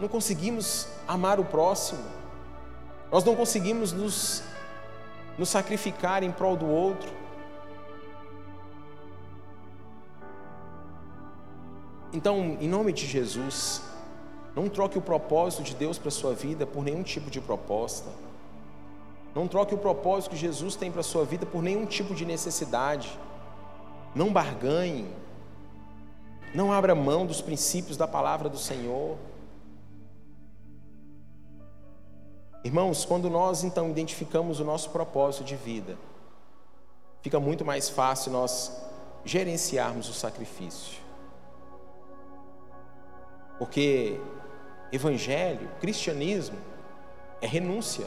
[0.00, 2.04] não conseguimos amar o próximo,
[3.10, 4.42] nós não conseguimos nos,
[5.38, 7.12] nos sacrificar em prol do outro.
[12.12, 13.82] Então, em nome de Jesus,
[14.54, 18.10] não troque o propósito de Deus para a sua vida por nenhum tipo de proposta.
[19.34, 22.24] Não troque o propósito que Jesus tem para a sua vida por nenhum tipo de
[22.24, 23.18] necessidade
[24.14, 25.06] não barganhe,
[26.54, 29.16] não abra mão dos princípios da palavra do Senhor.
[32.64, 35.98] Irmãos, quando nós então identificamos o nosso propósito de vida,
[37.20, 38.72] fica muito mais fácil nós
[39.22, 40.98] gerenciarmos o sacrifício.
[43.58, 44.18] Porque
[44.90, 46.56] evangelho, cristianismo,
[47.42, 48.06] é renúncia.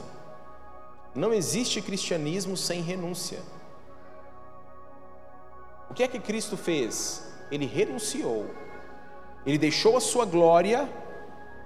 [1.13, 3.39] Não existe cristianismo sem renúncia.
[5.87, 7.31] O que é que Cristo fez?
[7.51, 8.49] Ele renunciou.
[9.45, 10.89] Ele deixou a sua glória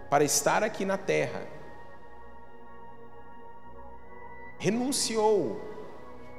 [0.09, 1.60] para estar aqui na terra.
[4.61, 5.59] Renunciou.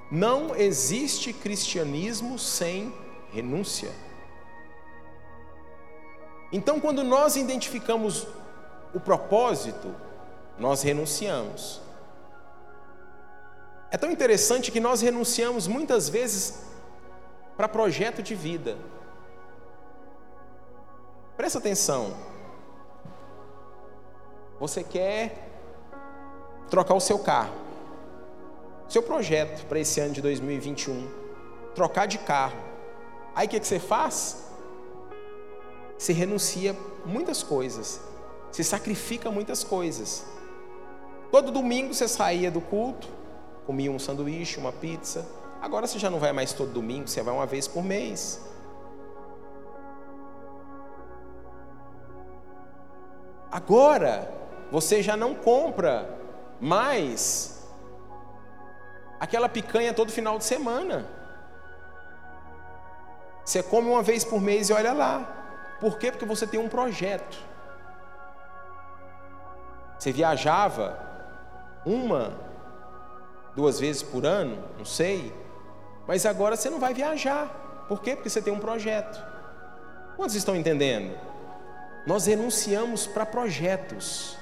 [0.08, 2.94] Não existe cristianismo sem
[3.32, 3.90] renúncia.
[6.52, 8.28] Então, quando nós identificamos
[8.94, 9.92] o propósito,
[10.56, 11.80] nós renunciamos.
[13.90, 16.62] É tão interessante que nós renunciamos muitas vezes
[17.56, 18.78] para projeto de vida.
[21.36, 22.14] Presta atenção.
[24.60, 25.48] Você quer
[26.70, 27.71] trocar o seu carro.
[28.92, 31.08] Seu projeto para esse ano de 2021,
[31.74, 32.58] trocar de carro.
[33.34, 34.44] Aí o que, que você faz?
[35.96, 36.76] Você renuncia
[37.06, 38.02] muitas coisas,
[38.50, 40.26] você sacrifica muitas coisas.
[41.30, 43.08] Todo domingo você saía do culto,
[43.64, 45.26] comia um sanduíche, uma pizza.
[45.62, 48.42] Agora você já não vai mais todo domingo, você vai uma vez por mês.
[53.50, 54.30] Agora
[54.70, 56.14] você já não compra
[56.60, 57.61] mais
[59.22, 61.06] aquela picanha todo final de semana.
[63.44, 65.76] Você come uma vez por mês e olha lá.
[65.80, 66.10] Por quê?
[66.10, 67.38] Porque você tem um projeto.
[69.96, 70.98] Você viajava
[71.86, 72.36] uma,
[73.54, 75.32] duas vezes por ano, não sei,
[76.04, 77.84] mas agora você não vai viajar.
[77.86, 78.16] Por quê?
[78.16, 79.24] Porque você tem um projeto.
[80.16, 81.16] Quantos estão entendendo?
[82.08, 84.36] Nós renunciamos para projetos.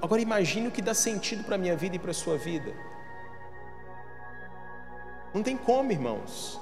[0.00, 2.74] Agora imagine o que dá sentido para a minha vida e para a sua vida.
[5.32, 6.60] Não tem como, irmãos.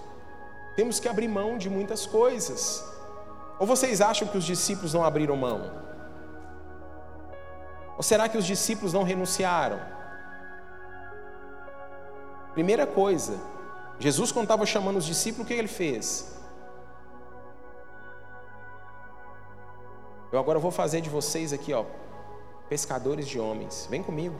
[0.77, 2.85] Temos que abrir mão de muitas coisas.
[3.59, 5.89] Ou vocês acham que os discípulos não abriram mão?
[7.97, 9.81] Ou será que os discípulos não renunciaram?
[12.53, 13.39] Primeira coisa,
[13.99, 16.37] Jesus, quando estava chamando os discípulos, o que ele fez?
[20.31, 21.85] Eu agora vou fazer de vocês aqui, ó,
[22.69, 23.89] pescadores de homens.
[23.91, 24.39] Vem comigo.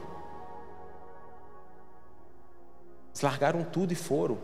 [3.09, 4.37] Eles largaram tudo e foram.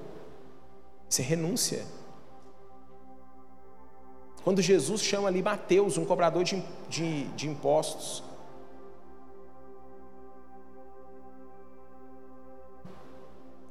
[1.09, 1.85] Isso é renúncia.
[4.43, 8.23] Quando Jesus chama ali Mateus, um cobrador de, de, de impostos,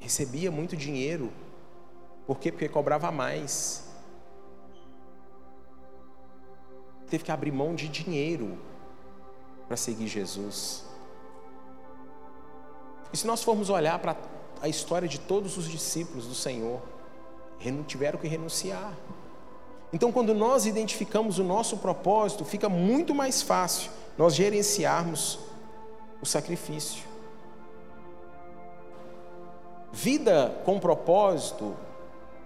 [0.01, 1.33] recebia muito dinheiro.
[2.27, 2.51] Por quê?
[2.51, 3.89] Porque cobrava mais.
[7.09, 8.59] Teve que abrir mão de dinheiro
[9.69, 10.85] para seguir Jesus.
[13.13, 14.17] E se nós formos olhar para
[14.61, 16.81] a história de todos os discípulos do Senhor,
[17.87, 18.93] tiveram que renunciar.
[19.93, 25.39] Então, quando nós identificamos o nosso propósito, fica muito mais fácil nós gerenciarmos
[26.21, 27.05] o sacrifício.
[29.93, 31.77] Vida com propósito,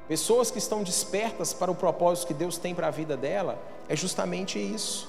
[0.06, 3.96] pessoas que estão despertas para o propósito que Deus tem para a vida dela, é
[3.96, 5.08] justamente isso.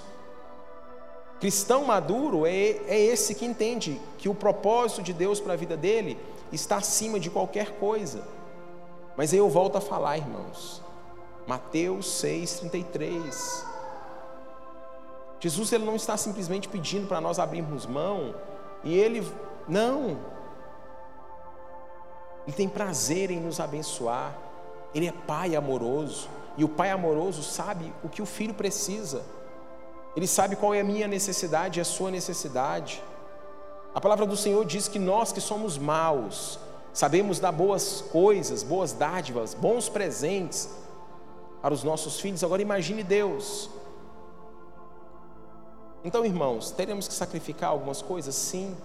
[1.39, 2.51] Cristão maduro é,
[2.87, 6.17] é esse que entende que o propósito de Deus para a vida dele
[6.51, 8.23] está acima de qualquer coisa.
[9.15, 10.81] Mas aí eu volto a falar, irmãos.
[11.47, 13.65] Mateus 6,33.
[15.39, 18.35] Jesus ele não está simplesmente pedindo para nós abrirmos mão,
[18.83, 19.25] e ele,
[19.67, 20.17] não.
[22.45, 24.35] Ele tem prazer em nos abençoar.
[24.93, 26.29] Ele é pai amoroso.
[26.57, 29.23] E o pai amoroso sabe o que o filho precisa.
[30.15, 33.03] Ele sabe qual é a minha necessidade e a sua necessidade.
[33.93, 36.59] A palavra do Senhor diz que nós que somos maus,
[36.93, 40.69] sabemos dar boas coisas, boas dádivas, bons presentes
[41.61, 42.43] para os nossos filhos.
[42.43, 43.69] Agora imagine Deus.
[46.03, 48.33] Então, irmãos, teremos que sacrificar algumas coisas?
[48.35, 48.75] Sim.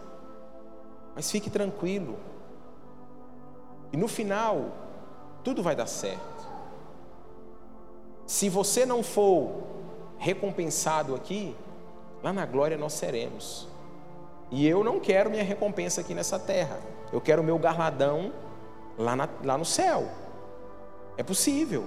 [1.14, 2.16] Mas fique tranquilo.
[3.92, 4.72] E no final,
[5.44, 6.34] tudo vai dar certo.
[8.26, 9.62] Se você não for
[10.18, 11.55] recompensado aqui,
[12.22, 13.68] lá na glória nós seremos.
[14.55, 16.78] E eu não quero minha recompensa aqui nessa terra.
[17.12, 18.32] Eu quero o meu garladão
[18.96, 20.09] lá, na, lá no céu.
[21.16, 21.84] É possível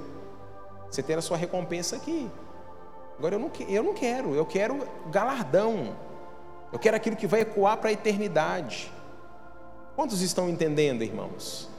[0.91, 2.29] você ter a sua recompensa aqui.
[3.17, 5.95] Agora eu não, eu não quero, eu quero galardão.
[6.69, 8.91] Eu quero aquilo que vai ecoar para a eternidade.
[9.95, 11.69] Quantos estão entendendo, irmãos?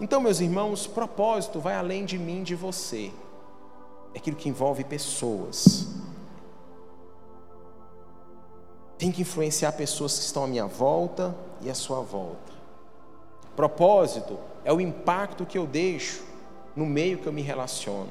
[0.00, 3.12] Então, meus irmãos, propósito vai além de mim, de você.
[4.12, 5.93] É aquilo que envolve pessoas.
[9.04, 12.54] Tem que influenciar pessoas que estão à minha volta e à sua volta.
[13.54, 16.24] Propósito é o impacto que eu deixo
[16.74, 18.08] no meio que eu me relaciono.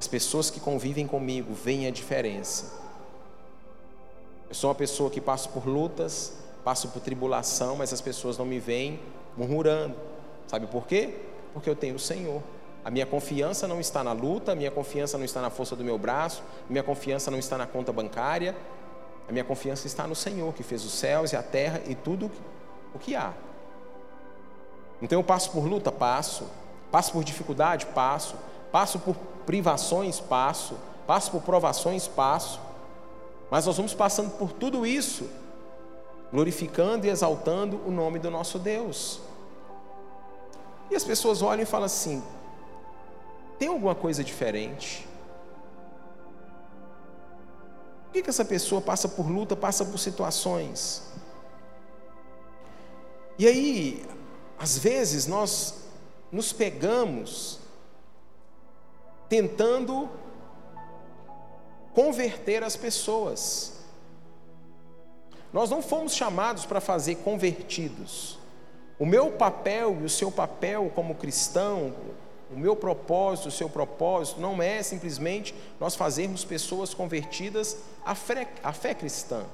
[0.00, 2.72] As pessoas que convivem comigo veem a diferença.
[4.48, 6.32] Eu sou uma pessoa que passo por lutas,
[6.64, 8.98] passo por tribulação, mas as pessoas não me veem
[9.36, 9.94] murmurando.
[10.48, 11.14] Sabe por quê?
[11.54, 12.42] Porque eu tenho o Senhor.
[12.84, 15.84] A minha confiança não está na luta, a minha confiança não está na força do
[15.84, 18.56] meu braço, a minha confiança não está na conta bancária,
[19.28, 22.30] a minha confiança está no Senhor, que fez os céus e a terra e tudo
[22.94, 23.34] o que há.
[25.02, 26.44] Então eu passo por luta, passo.
[26.90, 28.36] Passo por dificuldade, passo.
[28.72, 29.14] Passo por
[29.44, 30.76] privações, passo.
[31.06, 32.60] Passo por provações, passo.
[33.50, 35.28] Mas nós vamos passando por tudo isso,
[36.30, 39.20] glorificando e exaltando o nome do nosso Deus.
[40.90, 42.22] E as pessoas olham e falam assim:
[43.58, 45.06] tem alguma coisa diferente?
[48.04, 51.12] Por que, que essa pessoa passa por luta, passa por situações?
[53.38, 54.06] E aí,
[54.58, 55.84] às vezes, nós
[56.32, 57.58] nos pegamos
[59.28, 60.08] tentando
[61.92, 63.74] converter as pessoas.
[65.52, 68.38] Nós não fomos chamados para fazer convertidos.
[68.98, 71.94] O meu papel e o seu papel como cristão,
[72.50, 78.48] o meu propósito, o seu propósito, não é simplesmente nós fazermos pessoas convertidas à fé,
[78.62, 79.44] à fé cristã.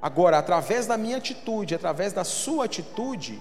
[0.00, 3.40] Agora, através da minha atitude, através da sua atitude,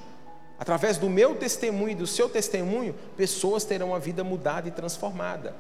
[0.58, 5.54] através do meu testemunho e do seu testemunho, pessoas terão a vida mudada e transformada.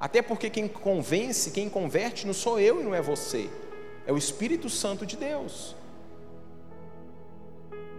[0.00, 3.48] Até porque quem convence, quem converte, não sou eu e não é você,
[4.04, 5.76] é o Espírito Santo de Deus.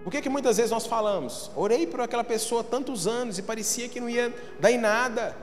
[0.04, 1.52] Por que, que muitas vezes nós falamos?
[1.56, 5.36] Orei por aquela pessoa tantos anos e parecia que não ia dar em nada.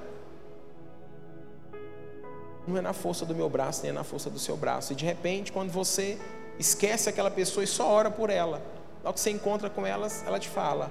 [2.66, 4.92] Não é na força do meu braço, nem é na força do seu braço.
[4.92, 6.18] E de repente, quando você
[6.59, 8.61] esquece aquela pessoa e só ora por ela.
[9.02, 10.90] Logo que você encontra com ela, ela te fala: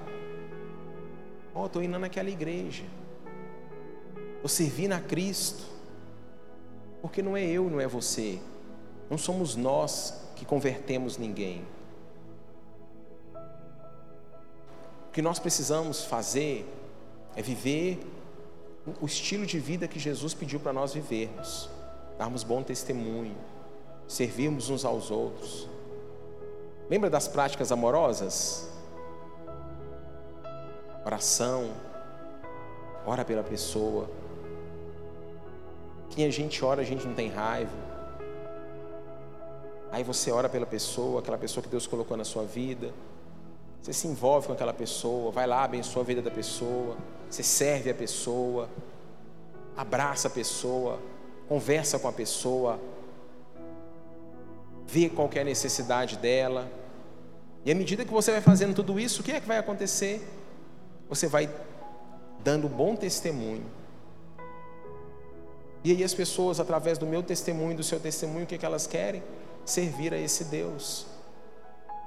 [1.53, 2.83] Ó, oh, estou indo naquela igreja,
[4.35, 5.63] estou servindo a Cristo,
[7.01, 8.39] porque não é eu, não é você,
[9.09, 11.65] não somos nós que convertemos ninguém.
[15.17, 16.63] Que nós precisamos fazer
[17.35, 17.99] é viver
[19.01, 21.71] o estilo de vida que Jesus pediu para nós vivermos,
[22.19, 23.35] darmos bom testemunho
[24.07, 25.67] servirmos uns aos outros.
[26.87, 28.69] Lembra das práticas amorosas?
[31.03, 31.71] Oração,
[33.03, 34.07] ora pela pessoa.
[36.11, 37.73] Quem a gente ora, a gente não tem raiva.
[39.91, 42.93] Aí você ora pela pessoa, aquela pessoa que Deus colocou na sua vida.
[43.81, 46.97] Você se envolve com aquela pessoa, vai lá, abençoa a vida da pessoa.
[47.29, 48.69] Você serve a pessoa,
[49.75, 50.99] abraça a pessoa,
[51.47, 52.79] conversa com a pessoa,
[54.85, 56.69] vê qual é a necessidade dela.
[57.65, 60.25] E à medida que você vai fazendo tudo isso, o que é que vai acontecer?
[61.09, 61.49] Você vai
[62.43, 63.65] dando bom testemunho.
[65.83, 68.65] E aí as pessoas, através do meu testemunho, do seu testemunho, o que, é que
[68.65, 69.23] elas querem?
[69.65, 71.05] Servir a esse Deus.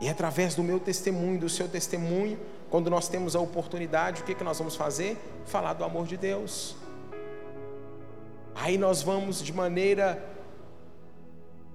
[0.01, 2.39] E é através do meu testemunho, do seu testemunho,
[2.71, 5.19] quando nós temos a oportunidade, o que, que nós vamos fazer?
[5.45, 6.75] Falar do amor de Deus.
[8.55, 10.27] Aí nós vamos de maneira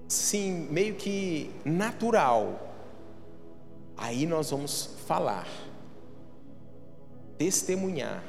[0.08, 2.74] sim, meio que natural,
[3.98, 5.48] aí nós vamos falar,
[7.38, 8.24] testemunhar.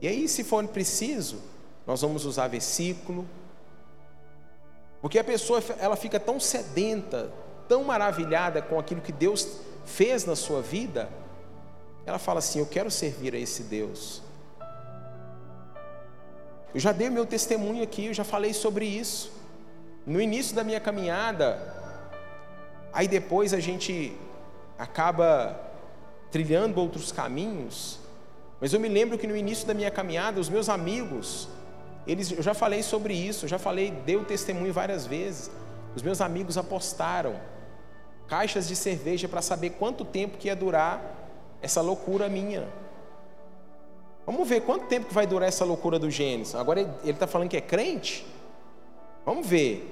[0.00, 1.40] E aí, se for preciso,
[1.86, 3.26] nós vamos usar versículo,
[5.00, 7.30] porque a pessoa ela fica tão sedenta,
[7.68, 11.08] tão maravilhada com aquilo que Deus fez na sua vida,
[12.06, 14.22] ela fala assim: Eu quero servir a esse Deus.
[16.74, 19.32] Eu já dei meu testemunho aqui, eu já falei sobre isso
[20.06, 21.58] no início da minha caminhada,
[22.92, 24.14] aí depois a gente
[24.78, 25.58] acaba
[26.30, 27.98] trilhando outros caminhos,
[28.60, 31.48] mas eu me lembro que no início da minha caminhada, os meus amigos,
[32.06, 35.50] eles, eu já falei sobre isso, eu já falei, deu testemunho várias vezes.
[35.94, 37.36] Os meus amigos apostaram
[38.28, 41.02] caixas de cerveja para saber quanto tempo que ia durar
[41.60, 42.68] essa loucura minha.
[44.26, 46.54] Vamos ver quanto tempo que vai durar essa loucura do Gênesis.
[46.54, 48.26] Agora ele está falando que é crente.
[49.24, 49.90] Vamos ver.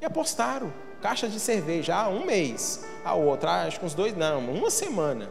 [0.00, 0.72] E apostaram.
[1.00, 2.84] Caixa de cerveja, ah, um mês.
[3.04, 5.30] A outra, ah, acho que uns dois, não, uma semana.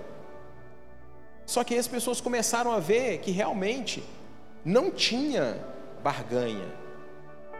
[1.45, 4.03] Só que as pessoas começaram a ver que realmente
[4.63, 5.59] não tinha
[6.03, 6.67] barganha.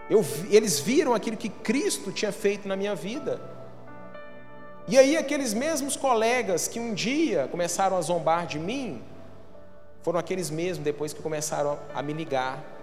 [0.10, 3.55] Eu, eles viram aquilo que Cristo tinha feito na minha vida.
[4.88, 9.02] E aí, aqueles mesmos colegas que um dia começaram a zombar de mim,
[10.04, 12.76] foram aqueles mesmos depois que começaram a me ligar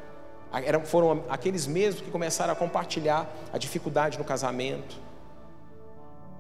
[0.85, 4.97] foram aqueles mesmos que começaram a compartilhar a dificuldade no casamento,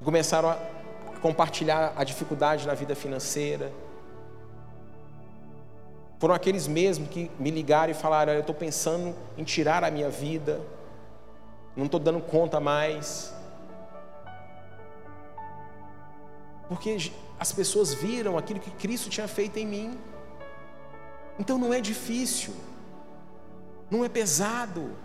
[0.04, 0.58] começaram a
[1.22, 3.72] compartilhar a dificuldade na vida financeira.
[6.18, 10.10] Foram aqueles mesmos que me ligaram e falaram: Eu estou pensando em tirar a minha
[10.10, 10.60] vida,
[11.74, 13.34] não estou dando conta mais.
[16.72, 19.98] Porque as pessoas viram aquilo que Cristo tinha feito em mim.
[21.38, 22.54] Então não é difícil
[23.92, 24.96] não é pesado,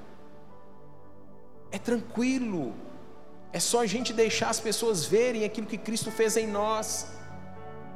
[1.70, 2.74] é tranquilo,
[3.52, 7.08] é só a gente deixar as pessoas verem aquilo que Cristo fez em nós.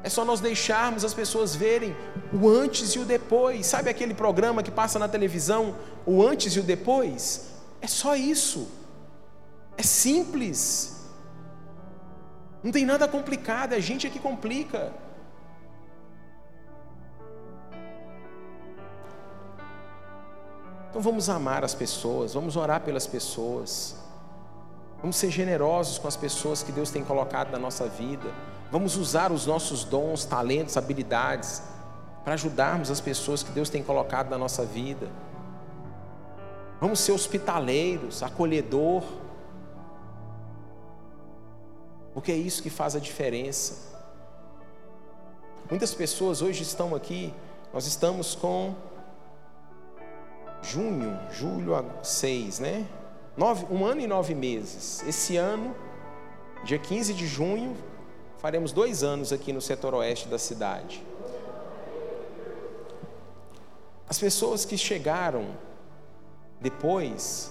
[0.03, 1.95] É só nós deixarmos as pessoas verem
[2.33, 3.67] o antes e o depois.
[3.67, 7.51] Sabe aquele programa que passa na televisão, o antes e o depois?
[7.79, 8.67] É só isso.
[9.77, 11.00] É simples.
[12.63, 14.93] Não tem nada complicado, é a gente é que complica.
[20.89, 23.95] Então vamos amar as pessoas, vamos orar pelas pessoas,
[24.99, 28.29] vamos ser generosos com as pessoas que Deus tem colocado na nossa vida,
[28.71, 31.61] Vamos usar os nossos dons, talentos, habilidades
[32.23, 35.09] para ajudarmos as pessoas que Deus tem colocado na nossa vida.
[36.79, 39.03] Vamos ser hospitaleiros, acolhedor.
[42.13, 43.89] Porque é isso que faz a diferença.
[45.69, 47.33] Muitas pessoas hoje estão aqui,
[47.73, 48.75] nós estamos com
[50.61, 52.85] junho, julho, seis, né?
[53.37, 55.01] Nove, um ano e nove meses.
[55.07, 55.73] Esse ano,
[56.65, 57.75] dia 15 de junho,
[58.37, 61.01] faremos dois anos aqui no setor oeste da cidade.
[64.09, 65.55] As pessoas que chegaram
[66.59, 67.49] depois,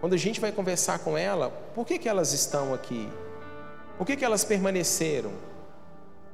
[0.00, 3.08] quando a gente vai conversar com ela, por que, que elas estão aqui?
[3.96, 5.32] Por que, que elas permaneceram?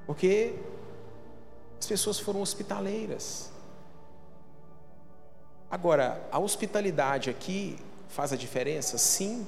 [0.06, 0.54] Porque
[1.78, 3.50] as pessoas foram hospitaleiras.
[5.70, 7.78] Agora, a hospitalidade aqui
[8.08, 8.96] faz a diferença?
[8.96, 9.46] Sim,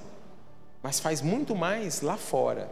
[0.82, 2.70] mas faz muito mais lá fora.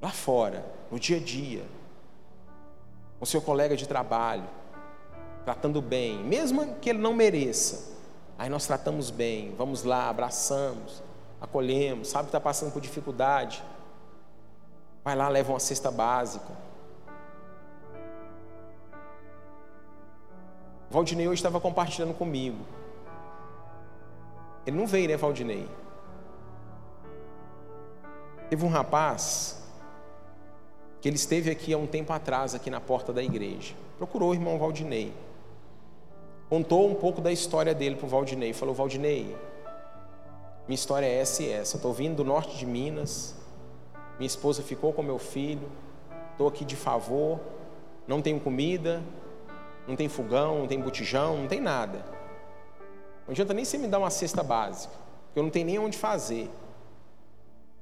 [0.00, 1.64] Lá fora, no dia a dia,
[3.18, 4.48] com seu colega de trabalho,
[5.44, 7.94] tratando bem, mesmo que ele não mereça.
[8.38, 11.02] Aí nós tratamos bem, vamos lá, abraçamos,
[11.40, 13.62] acolhemos, sabe que está passando por dificuldade.
[15.04, 16.52] Vai lá, leva uma cesta básica.
[20.90, 22.64] Valdinei hoje estava compartilhando comigo.
[24.66, 25.68] Ele não veio, né, Valdinei?
[28.48, 29.62] Teve um rapaz
[31.00, 33.74] que ele esteve aqui há um tempo atrás, aqui na porta da igreja.
[33.98, 35.12] Procurou o irmão Valdinei.
[36.48, 38.52] Contou um pouco da história dele para o Valdinei.
[38.52, 39.36] Falou, Valdinei,
[40.66, 41.76] minha história é essa e essa.
[41.76, 43.34] Estou vindo do norte de Minas.
[44.18, 45.70] Minha esposa ficou com meu filho.
[46.32, 47.38] Estou aqui de favor.
[48.06, 49.02] Não tenho comida,
[49.86, 51.98] não tem fogão, não tem botijão, não tem nada.
[53.26, 54.94] Não adianta nem você me dar uma cesta básica,
[55.26, 56.48] porque eu não tenho nem onde fazer.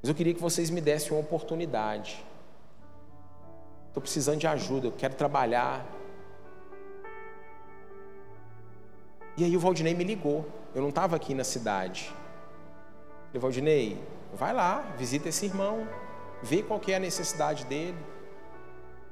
[0.01, 2.24] Mas eu queria que vocês me dessem uma oportunidade.
[3.89, 5.85] Estou precisando de ajuda, eu quero trabalhar.
[9.37, 10.47] E aí o Valdinei me ligou.
[10.74, 12.12] Eu não estava aqui na cidade.
[13.35, 15.89] Eu falei, Valdinei, vai lá, visita esse irmão,
[16.41, 17.99] vê qual é a necessidade dele.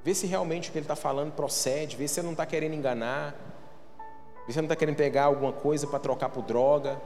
[0.04, 2.74] Vê se realmente o que ele está falando procede, vê se ele não está querendo
[2.74, 3.34] enganar,
[4.46, 7.02] vê se ele não está querendo pegar alguma coisa para trocar por droga.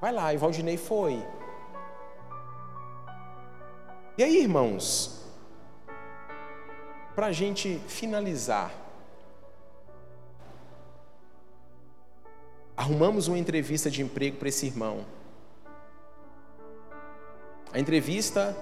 [0.00, 1.24] Vai lá, e Valdinei foi.
[4.18, 5.24] E aí, irmãos,
[7.14, 8.74] para a gente finalizar,
[12.76, 15.06] arrumamos uma entrevista de emprego para esse irmão.
[17.72, 18.56] A entrevista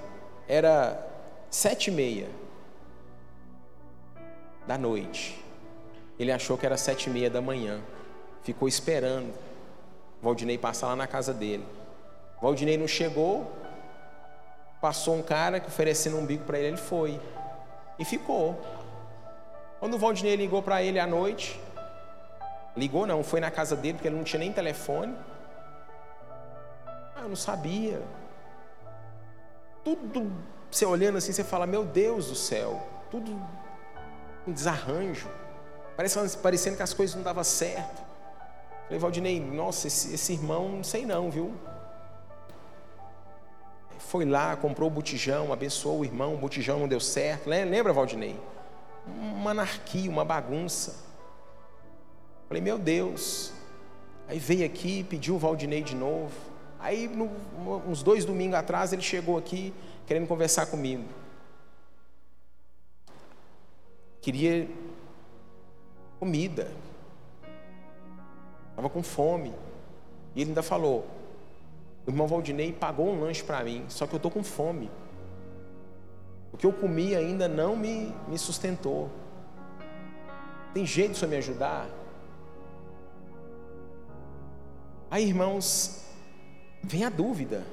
[0.46, 1.06] era
[1.50, 2.28] sete e meia
[4.66, 5.42] da noite.
[6.18, 7.80] Ele achou que era sete e meia da manhã.
[8.42, 9.32] Ficou esperando
[10.22, 11.64] Valdinei passar lá na casa dele.
[12.40, 13.50] Valdinei não chegou.
[14.80, 17.20] Passou um cara que oferecendo um bico para ele, ele foi.
[17.98, 18.61] E ficou.
[19.78, 21.58] Quando o Valdinei ligou para ele à noite,
[22.76, 25.14] ligou não, foi na casa dele porque ele não tinha nem telefone.
[27.16, 28.00] Ah, eu não sabia.
[29.84, 30.30] Tudo,
[30.70, 33.32] você olhando assim, você fala, meu Deus do céu, tudo
[34.46, 35.28] um desarranjo,
[36.42, 38.02] parecendo que as coisas não davam certo.
[38.84, 41.54] Falei, Valdinei, nossa, esse, esse irmão, não sei não, viu?
[43.98, 47.48] Foi lá, comprou o botijão, abençoou o irmão, o botijão não deu certo.
[47.48, 48.36] Lembra, Valdinei?
[49.06, 50.96] Uma anarquia, uma bagunça.
[52.48, 53.52] Falei, meu Deus.
[54.26, 56.49] Aí veio aqui, pediu o Valdinei de novo.
[56.80, 57.30] Aí, no,
[57.86, 59.72] uns dois domingos atrás, ele chegou aqui
[60.06, 61.04] querendo conversar comigo
[64.20, 64.68] queria
[66.18, 66.70] comida,
[68.70, 69.52] estava com fome.
[70.34, 71.06] E ele ainda falou:
[72.06, 74.90] o irmão Valdinei pagou um lanche para mim, só que eu estou com fome.
[76.52, 79.08] O que eu comi ainda não me, me sustentou.
[80.74, 81.88] Tem jeito de me ajudar?
[85.10, 86.04] Aí, irmãos,
[86.82, 87.64] vem a dúvida.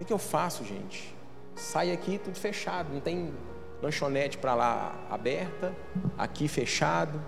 [0.00, 1.14] O que eu faço, gente?
[1.54, 3.32] Sai aqui tudo fechado, não tem
[3.80, 5.74] lanchonete para lá aberta,
[6.16, 7.20] aqui fechado.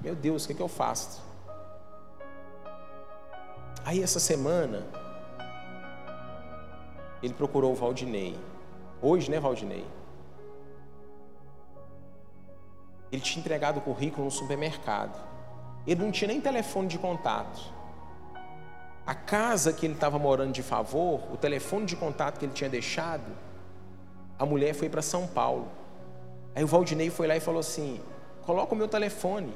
[0.00, 1.22] Meu Deus, o que, que eu faço?
[3.84, 4.86] Aí essa semana,
[7.22, 8.38] ele procurou o Valdinei.
[9.02, 9.84] Hoje, né, Valdinei?
[13.12, 15.22] Ele tinha entregado o currículo no supermercado.
[15.86, 17.72] Ele não tinha nem telefone de contato.
[19.06, 22.70] A casa que ele estava morando de favor, o telefone de contato que ele tinha
[22.70, 23.30] deixado,
[24.38, 25.68] a mulher foi para São Paulo.
[26.54, 28.00] Aí o Valdinei foi lá e falou assim:
[28.42, 29.54] coloca o meu telefone,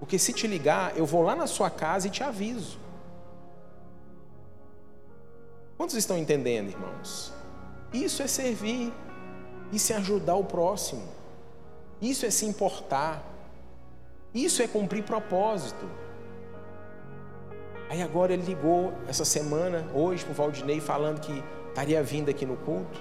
[0.00, 2.78] porque se te ligar, eu vou lá na sua casa e te aviso.
[5.76, 7.32] Quantos estão entendendo, irmãos?
[7.92, 8.92] Isso é servir,
[9.72, 11.06] isso é ajudar o próximo,
[12.02, 13.22] isso é se importar,
[14.34, 15.88] isso é cumprir propósito.
[17.88, 22.44] Aí agora ele ligou essa semana, hoje, para o Valdinei, falando que estaria vindo aqui
[22.44, 23.00] no culto.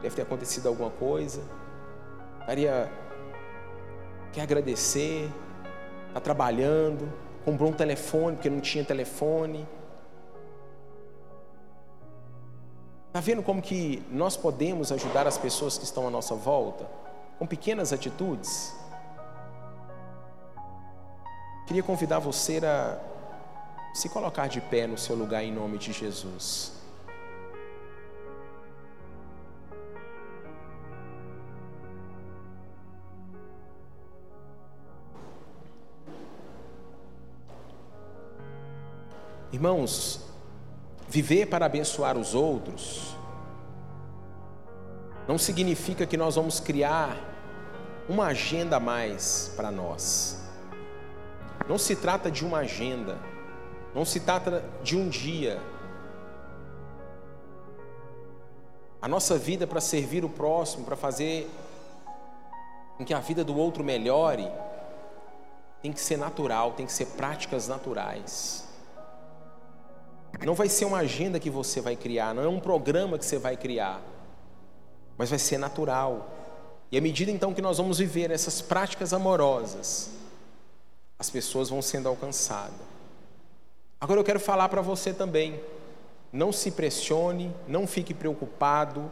[0.00, 1.42] Deve ter acontecido alguma coisa.
[2.40, 2.90] Estaria.
[4.32, 5.30] Quer agradecer.
[6.08, 7.12] Está trabalhando.
[7.44, 9.68] Comprou um telefone, porque não tinha telefone.
[13.08, 16.86] Está vendo como que nós podemos ajudar as pessoas que estão à nossa volta?
[17.38, 18.74] Com pequenas atitudes?
[21.66, 22.98] Queria convidar você a
[23.92, 26.72] se colocar de pé no seu lugar em nome de Jesus.
[39.52, 40.20] Irmãos,
[41.08, 43.14] viver para abençoar os outros
[45.28, 47.16] não significa que nós vamos criar
[48.08, 50.42] uma agenda a mais para nós.
[51.68, 53.18] Não se trata de uma agenda,
[53.94, 55.60] não se trata de um dia.
[59.00, 61.50] A nossa vida para servir o próximo, para fazer
[62.96, 64.48] com que a vida do outro melhore,
[65.82, 68.64] tem que ser natural, tem que ser práticas naturais.
[70.44, 73.38] Não vai ser uma agenda que você vai criar, não é um programa que você
[73.38, 74.00] vai criar,
[75.18, 76.30] mas vai ser natural.
[76.90, 80.10] E à medida então que nós vamos viver essas práticas amorosas,
[81.18, 82.91] as pessoas vão sendo alcançadas.
[84.02, 85.62] Agora eu quero falar para você também.
[86.32, 89.08] Não se pressione, não fique preocupado,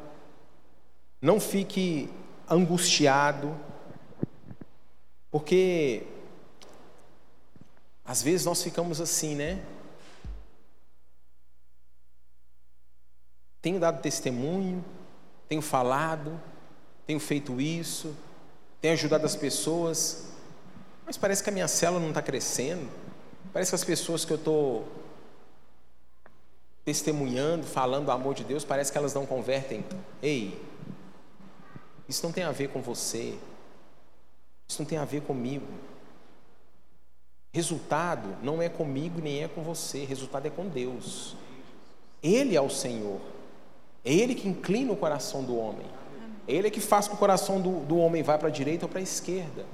[1.23, 2.11] não fique
[2.49, 3.57] angustiado,
[5.31, 6.03] porque
[8.05, 9.65] às vezes nós ficamos assim, né?
[13.63, 14.85] Tenho dado testemunho,
[15.49, 16.41] tenho falado,
[17.07, 18.17] tenho feito isso,
[18.81, 20.33] tenho ajudado as pessoas,
[21.07, 22.91] mas parece que a minha célula não está crescendo.
[23.53, 24.87] Parece que as pessoas que eu estou
[26.85, 29.85] testemunhando, falando do amor de Deus, parece que elas não convertem.
[30.23, 30.61] Ei,
[32.09, 33.39] isso não tem a ver com você.
[34.69, 35.67] Isso não tem a ver comigo.
[37.53, 40.05] Resultado não é comigo nem é com você.
[40.05, 41.37] Resultado é com Deus.
[42.23, 43.21] Ele é o Senhor.
[44.05, 45.87] É Ele que inclina o coração do homem.
[46.47, 48.89] É Ele que faz que o coração do, do homem vá para a direita ou
[48.89, 49.67] para a esquerda.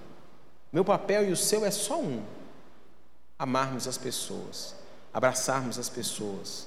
[0.73, 2.23] Meu papel e o seu é só um:
[3.39, 4.75] amarmos as pessoas,
[5.13, 6.67] abraçarmos as pessoas,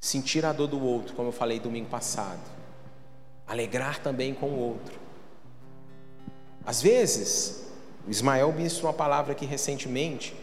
[0.00, 2.40] sentir a dor do outro, como eu falei domingo passado,
[3.46, 4.98] alegrar também com o outro.
[6.64, 7.66] Às vezes,
[8.06, 10.34] o Ismael ministrou uma palavra aqui recentemente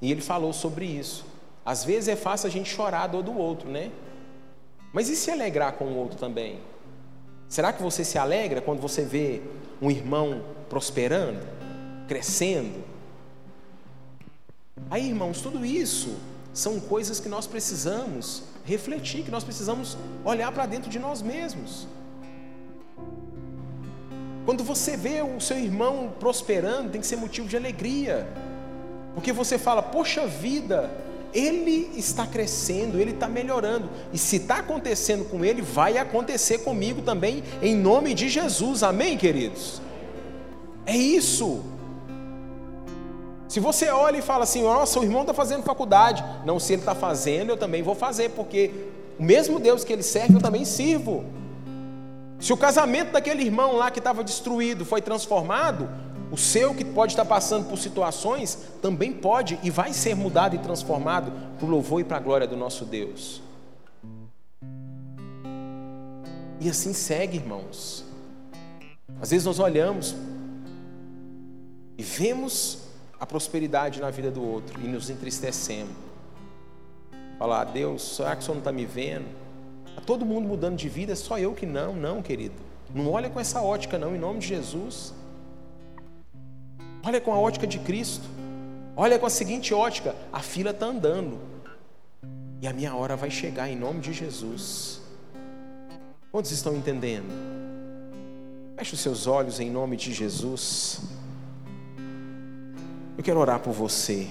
[0.00, 1.24] e ele falou sobre isso.
[1.64, 3.90] Às vezes é fácil a gente chorar a dor do outro, né?
[4.92, 6.60] Mas e se alegrar com o outro também?
[7.48, 9.40] Será que você se alegra quando você vê
[9.80, 11.46] um irmão prosperando,
[12.06, 12.84] crescendo?
[14.90, 16.16] Aí, irmãos, tudo isso
[16.52, 21.86] são coisas que nós precisamos refletir, que nós precisamos olhar para dentro de nós mesmos.
[24.44, 28.26] Quando você vê o seu irmão prosperando, tem que ser motivo de alegria,
[29.14, 30.90] porque você fala: Poxa vida,
[31.32, 33.90] ele está crescendo, ele está melhorando.
[34.12, 38.82] E se está acontecendo com ele, vai acontecer comigo também, em nome de Jesus.
[38.82, 39.80] Amém, queridos?
[40.86, 41.64] É isso.
[43.54, 46.24] Se você olha e fala assim, nossa, o irmão está fazendo faculdade.
[46.44, 50.02] Não, se ele está fazendo, eu também vou fazer, porque o mesmo Deus que ele
[50.02, 51.24] serve, eu também sirvo.
[52.40, 55.88] Se o casamento daquele irmão lá que estava destruído foi transformado,
[56.32, 60.58] o seu que pode estar passando por situações também pode e vai ser mudado e
[60.58, 63.40] transformado para o louvor e para a glória do nosso Deus.
[66.60, 68.04] E assim segue, irmãos.
[69.22, 70.16] Às vezes nós olhamos
[71.96, 72.82] e vemos
[73.24, 75.94] a prosperidade na vida do outro e nos entristecemos.
[77.38, 79.24] Falar, Deus, será que o Senhor não está me vendo?
[79.88, 82.54] Está todo mundo mudando de vida, só eu que não, não, querido.
[82.94, 85.14] Não olha com essa ótica, não, em nome de Jesus.
[87.02, 88.28] Olha com a ótica de Cristo.
[88.94, 91.38] Olha com a seguinte ótica: a fila está andando.
[92.60, 95.00] E a minha hora vai chegar em nome de Jesus.
[96.30, 97.32] Quantos estão entendendo?
[98.76, 101.23] Feche os seus olhos em nome de Jesus.
[103.16, 104.28] Eu quero orar por você.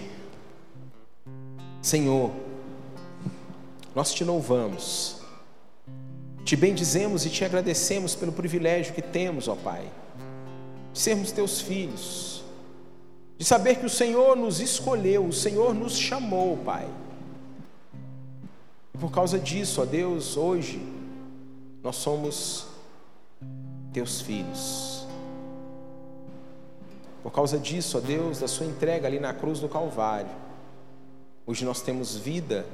[1.81, 2.31] Senhor,
[3.95, 5.17] nós te louvamos,
[6.43, 9.89] te bendizemos e te agradecemos pelo privilégio que temos, ó Pai,
[10.91, 12.43] de sermos teus filhos
[13.43, 16.87] de saber que o Senhor nos escolheu, o Senhor nos chamou, Pai.
[18.93, 20.81] E por causa disso, ó Deus, hoje,
[21.83, 22.67] Nós somos
[23.91, 25.02] teus filhos.
[27.23, 30.29] Por causa disso, ó Deus, da sua entrega ali na cruz do Calvário,
[31.47, 32.65] hoje nós temos vida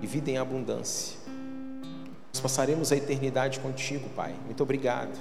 [0.00, 1.18] e vida em abundância.
[2.32, 4.34] Nós passaremos a eternidade contigo, Pai.
[4.46, 5.18] Muito obrigado.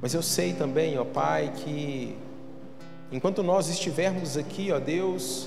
[0.00, 2.16] Mas eu sei também, ó Pai, que
[3.12, 5.46] enquanto nós estivermos aqui, ó Deus,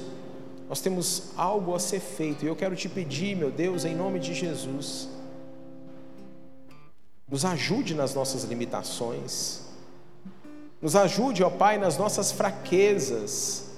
[0.70, 2.46] nós temos algo a ser feito.
[2.46, 5.10] E eu quero te pedir, meu Deus, em nome de Jesus,
[7.28, 9.71] nos ajude nas nossas limitações.
[10.82, 13.70] Nos ajude, ó Pai, nas nossas fraquezas.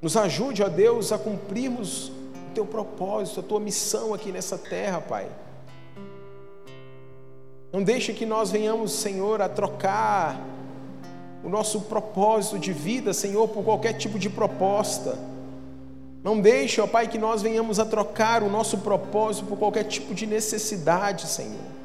[0.00, 5.00] Nos ajude, ó Deus, a cumprirmos o teu propósito, a tua missão aqui nessa terra,
[5.00, 5.28] Pai.
[7.72, 10.40] Não deixe que nós venhamos, Senhor, a trocar
[11.44, 15.18] o nosso propósito de vida, Senhor, por qualquer tipo de proposta.
[16.24, 20.14] Não deixe, ó Pai, que nós venhamos a trocar o nosso propósito por qualquer tipo
[20.14, 21.75] de necessidade, Senhor.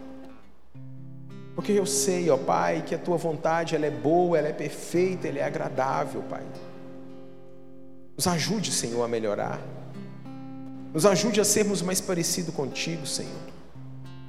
[1.56, 5.28] Porque eu sei, ó Pai, que a tua vontade ela é boa, ela é perfeita,
[5.28, 6.44] ela é agradável, Pai.
[8.16, 9.60] Nos ajude, Senhor, a melhorar.
[10.94, 13.32] Nos ajude a sermos mais parecidos contigo, Senhor.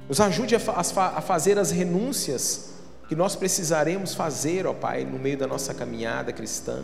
[0.07, 2.71] Nos ajude a, a, a fazer as renúncias
[3.07, 6.83] que nós precisaremos fazer, ó Pai, no meio da nossa caminhada cristã.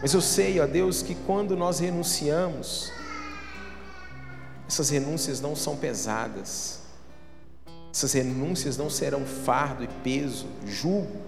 [0.00, 2.90] Mas eu sei, ó Deus, que quando nós renunciamos,
[4.66, 6.79] essas renúncias não são pesadas,
[7.92, 11.20] essas renúncias não serão fardo e peso, julgo,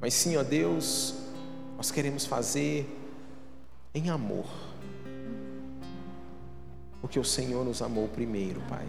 [0.00, 1.14] mas sim, ó Deus,
[1.76, 2.86] nós queremos fazer
[3.94, 4.46] em amor,
[7.00, 8.86] porque o Senhor nos amou primeiro, Pai.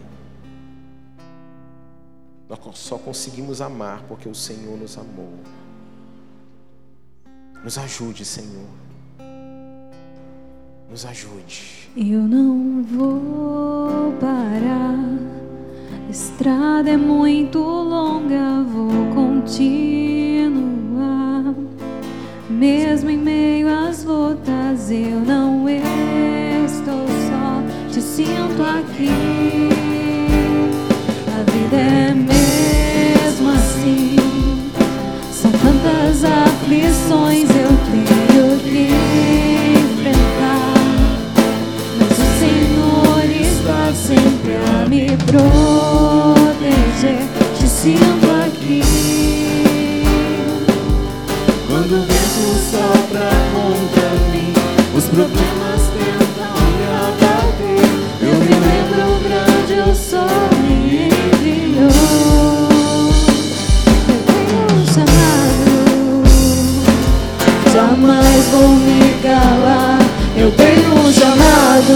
[2.48, 5.34] Nós só conseguimos amar porque o Senhor nos amou.
[7.62, 8.68] Nos ajude, Senhor.
[10.88, 11.90] Nos ajude.
[11.94, 15.37] Eu não vou parar.
[16.10, 19.44] Estrada é muito longa, vou continuar.
[22.48, 27.62] Mesmo em meio às lutas, eu não estou só.
[27.92, 29.10] Te sinto aqui.
[31.28, 34.16] A vida é mesmo assim.
[35.30, 39.47] São tantas aflições eu tenho que
[44.88, 47.20] me proteger.
[47.58, 48.82] Te sinto aqui.
[51.68, 54.52] Quando o vento sopra contra mim,
[54.96, 57.88] os problemas tentam me abater.
[58.22, 61.88] Eu me lembro grande eu sou e brilhou.
[64.08, 65.72] Eu tenho um chamado,
[67.72, 69.98] jamais vou me calar.
[70.36, 71.94] Eu tenho um chamado,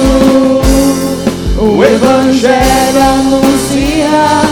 [1.63, 4.45] o Evangelho anunciar.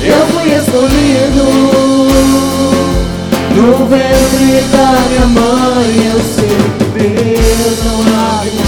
[0.00, 1.44] Eu fui escolhido
[3.54, 6.12] no ventre da minha mãe.
[6.12, 6.56] Eu sei
[6.92, 8.00] que Deus não
[8.36, 8.67] abre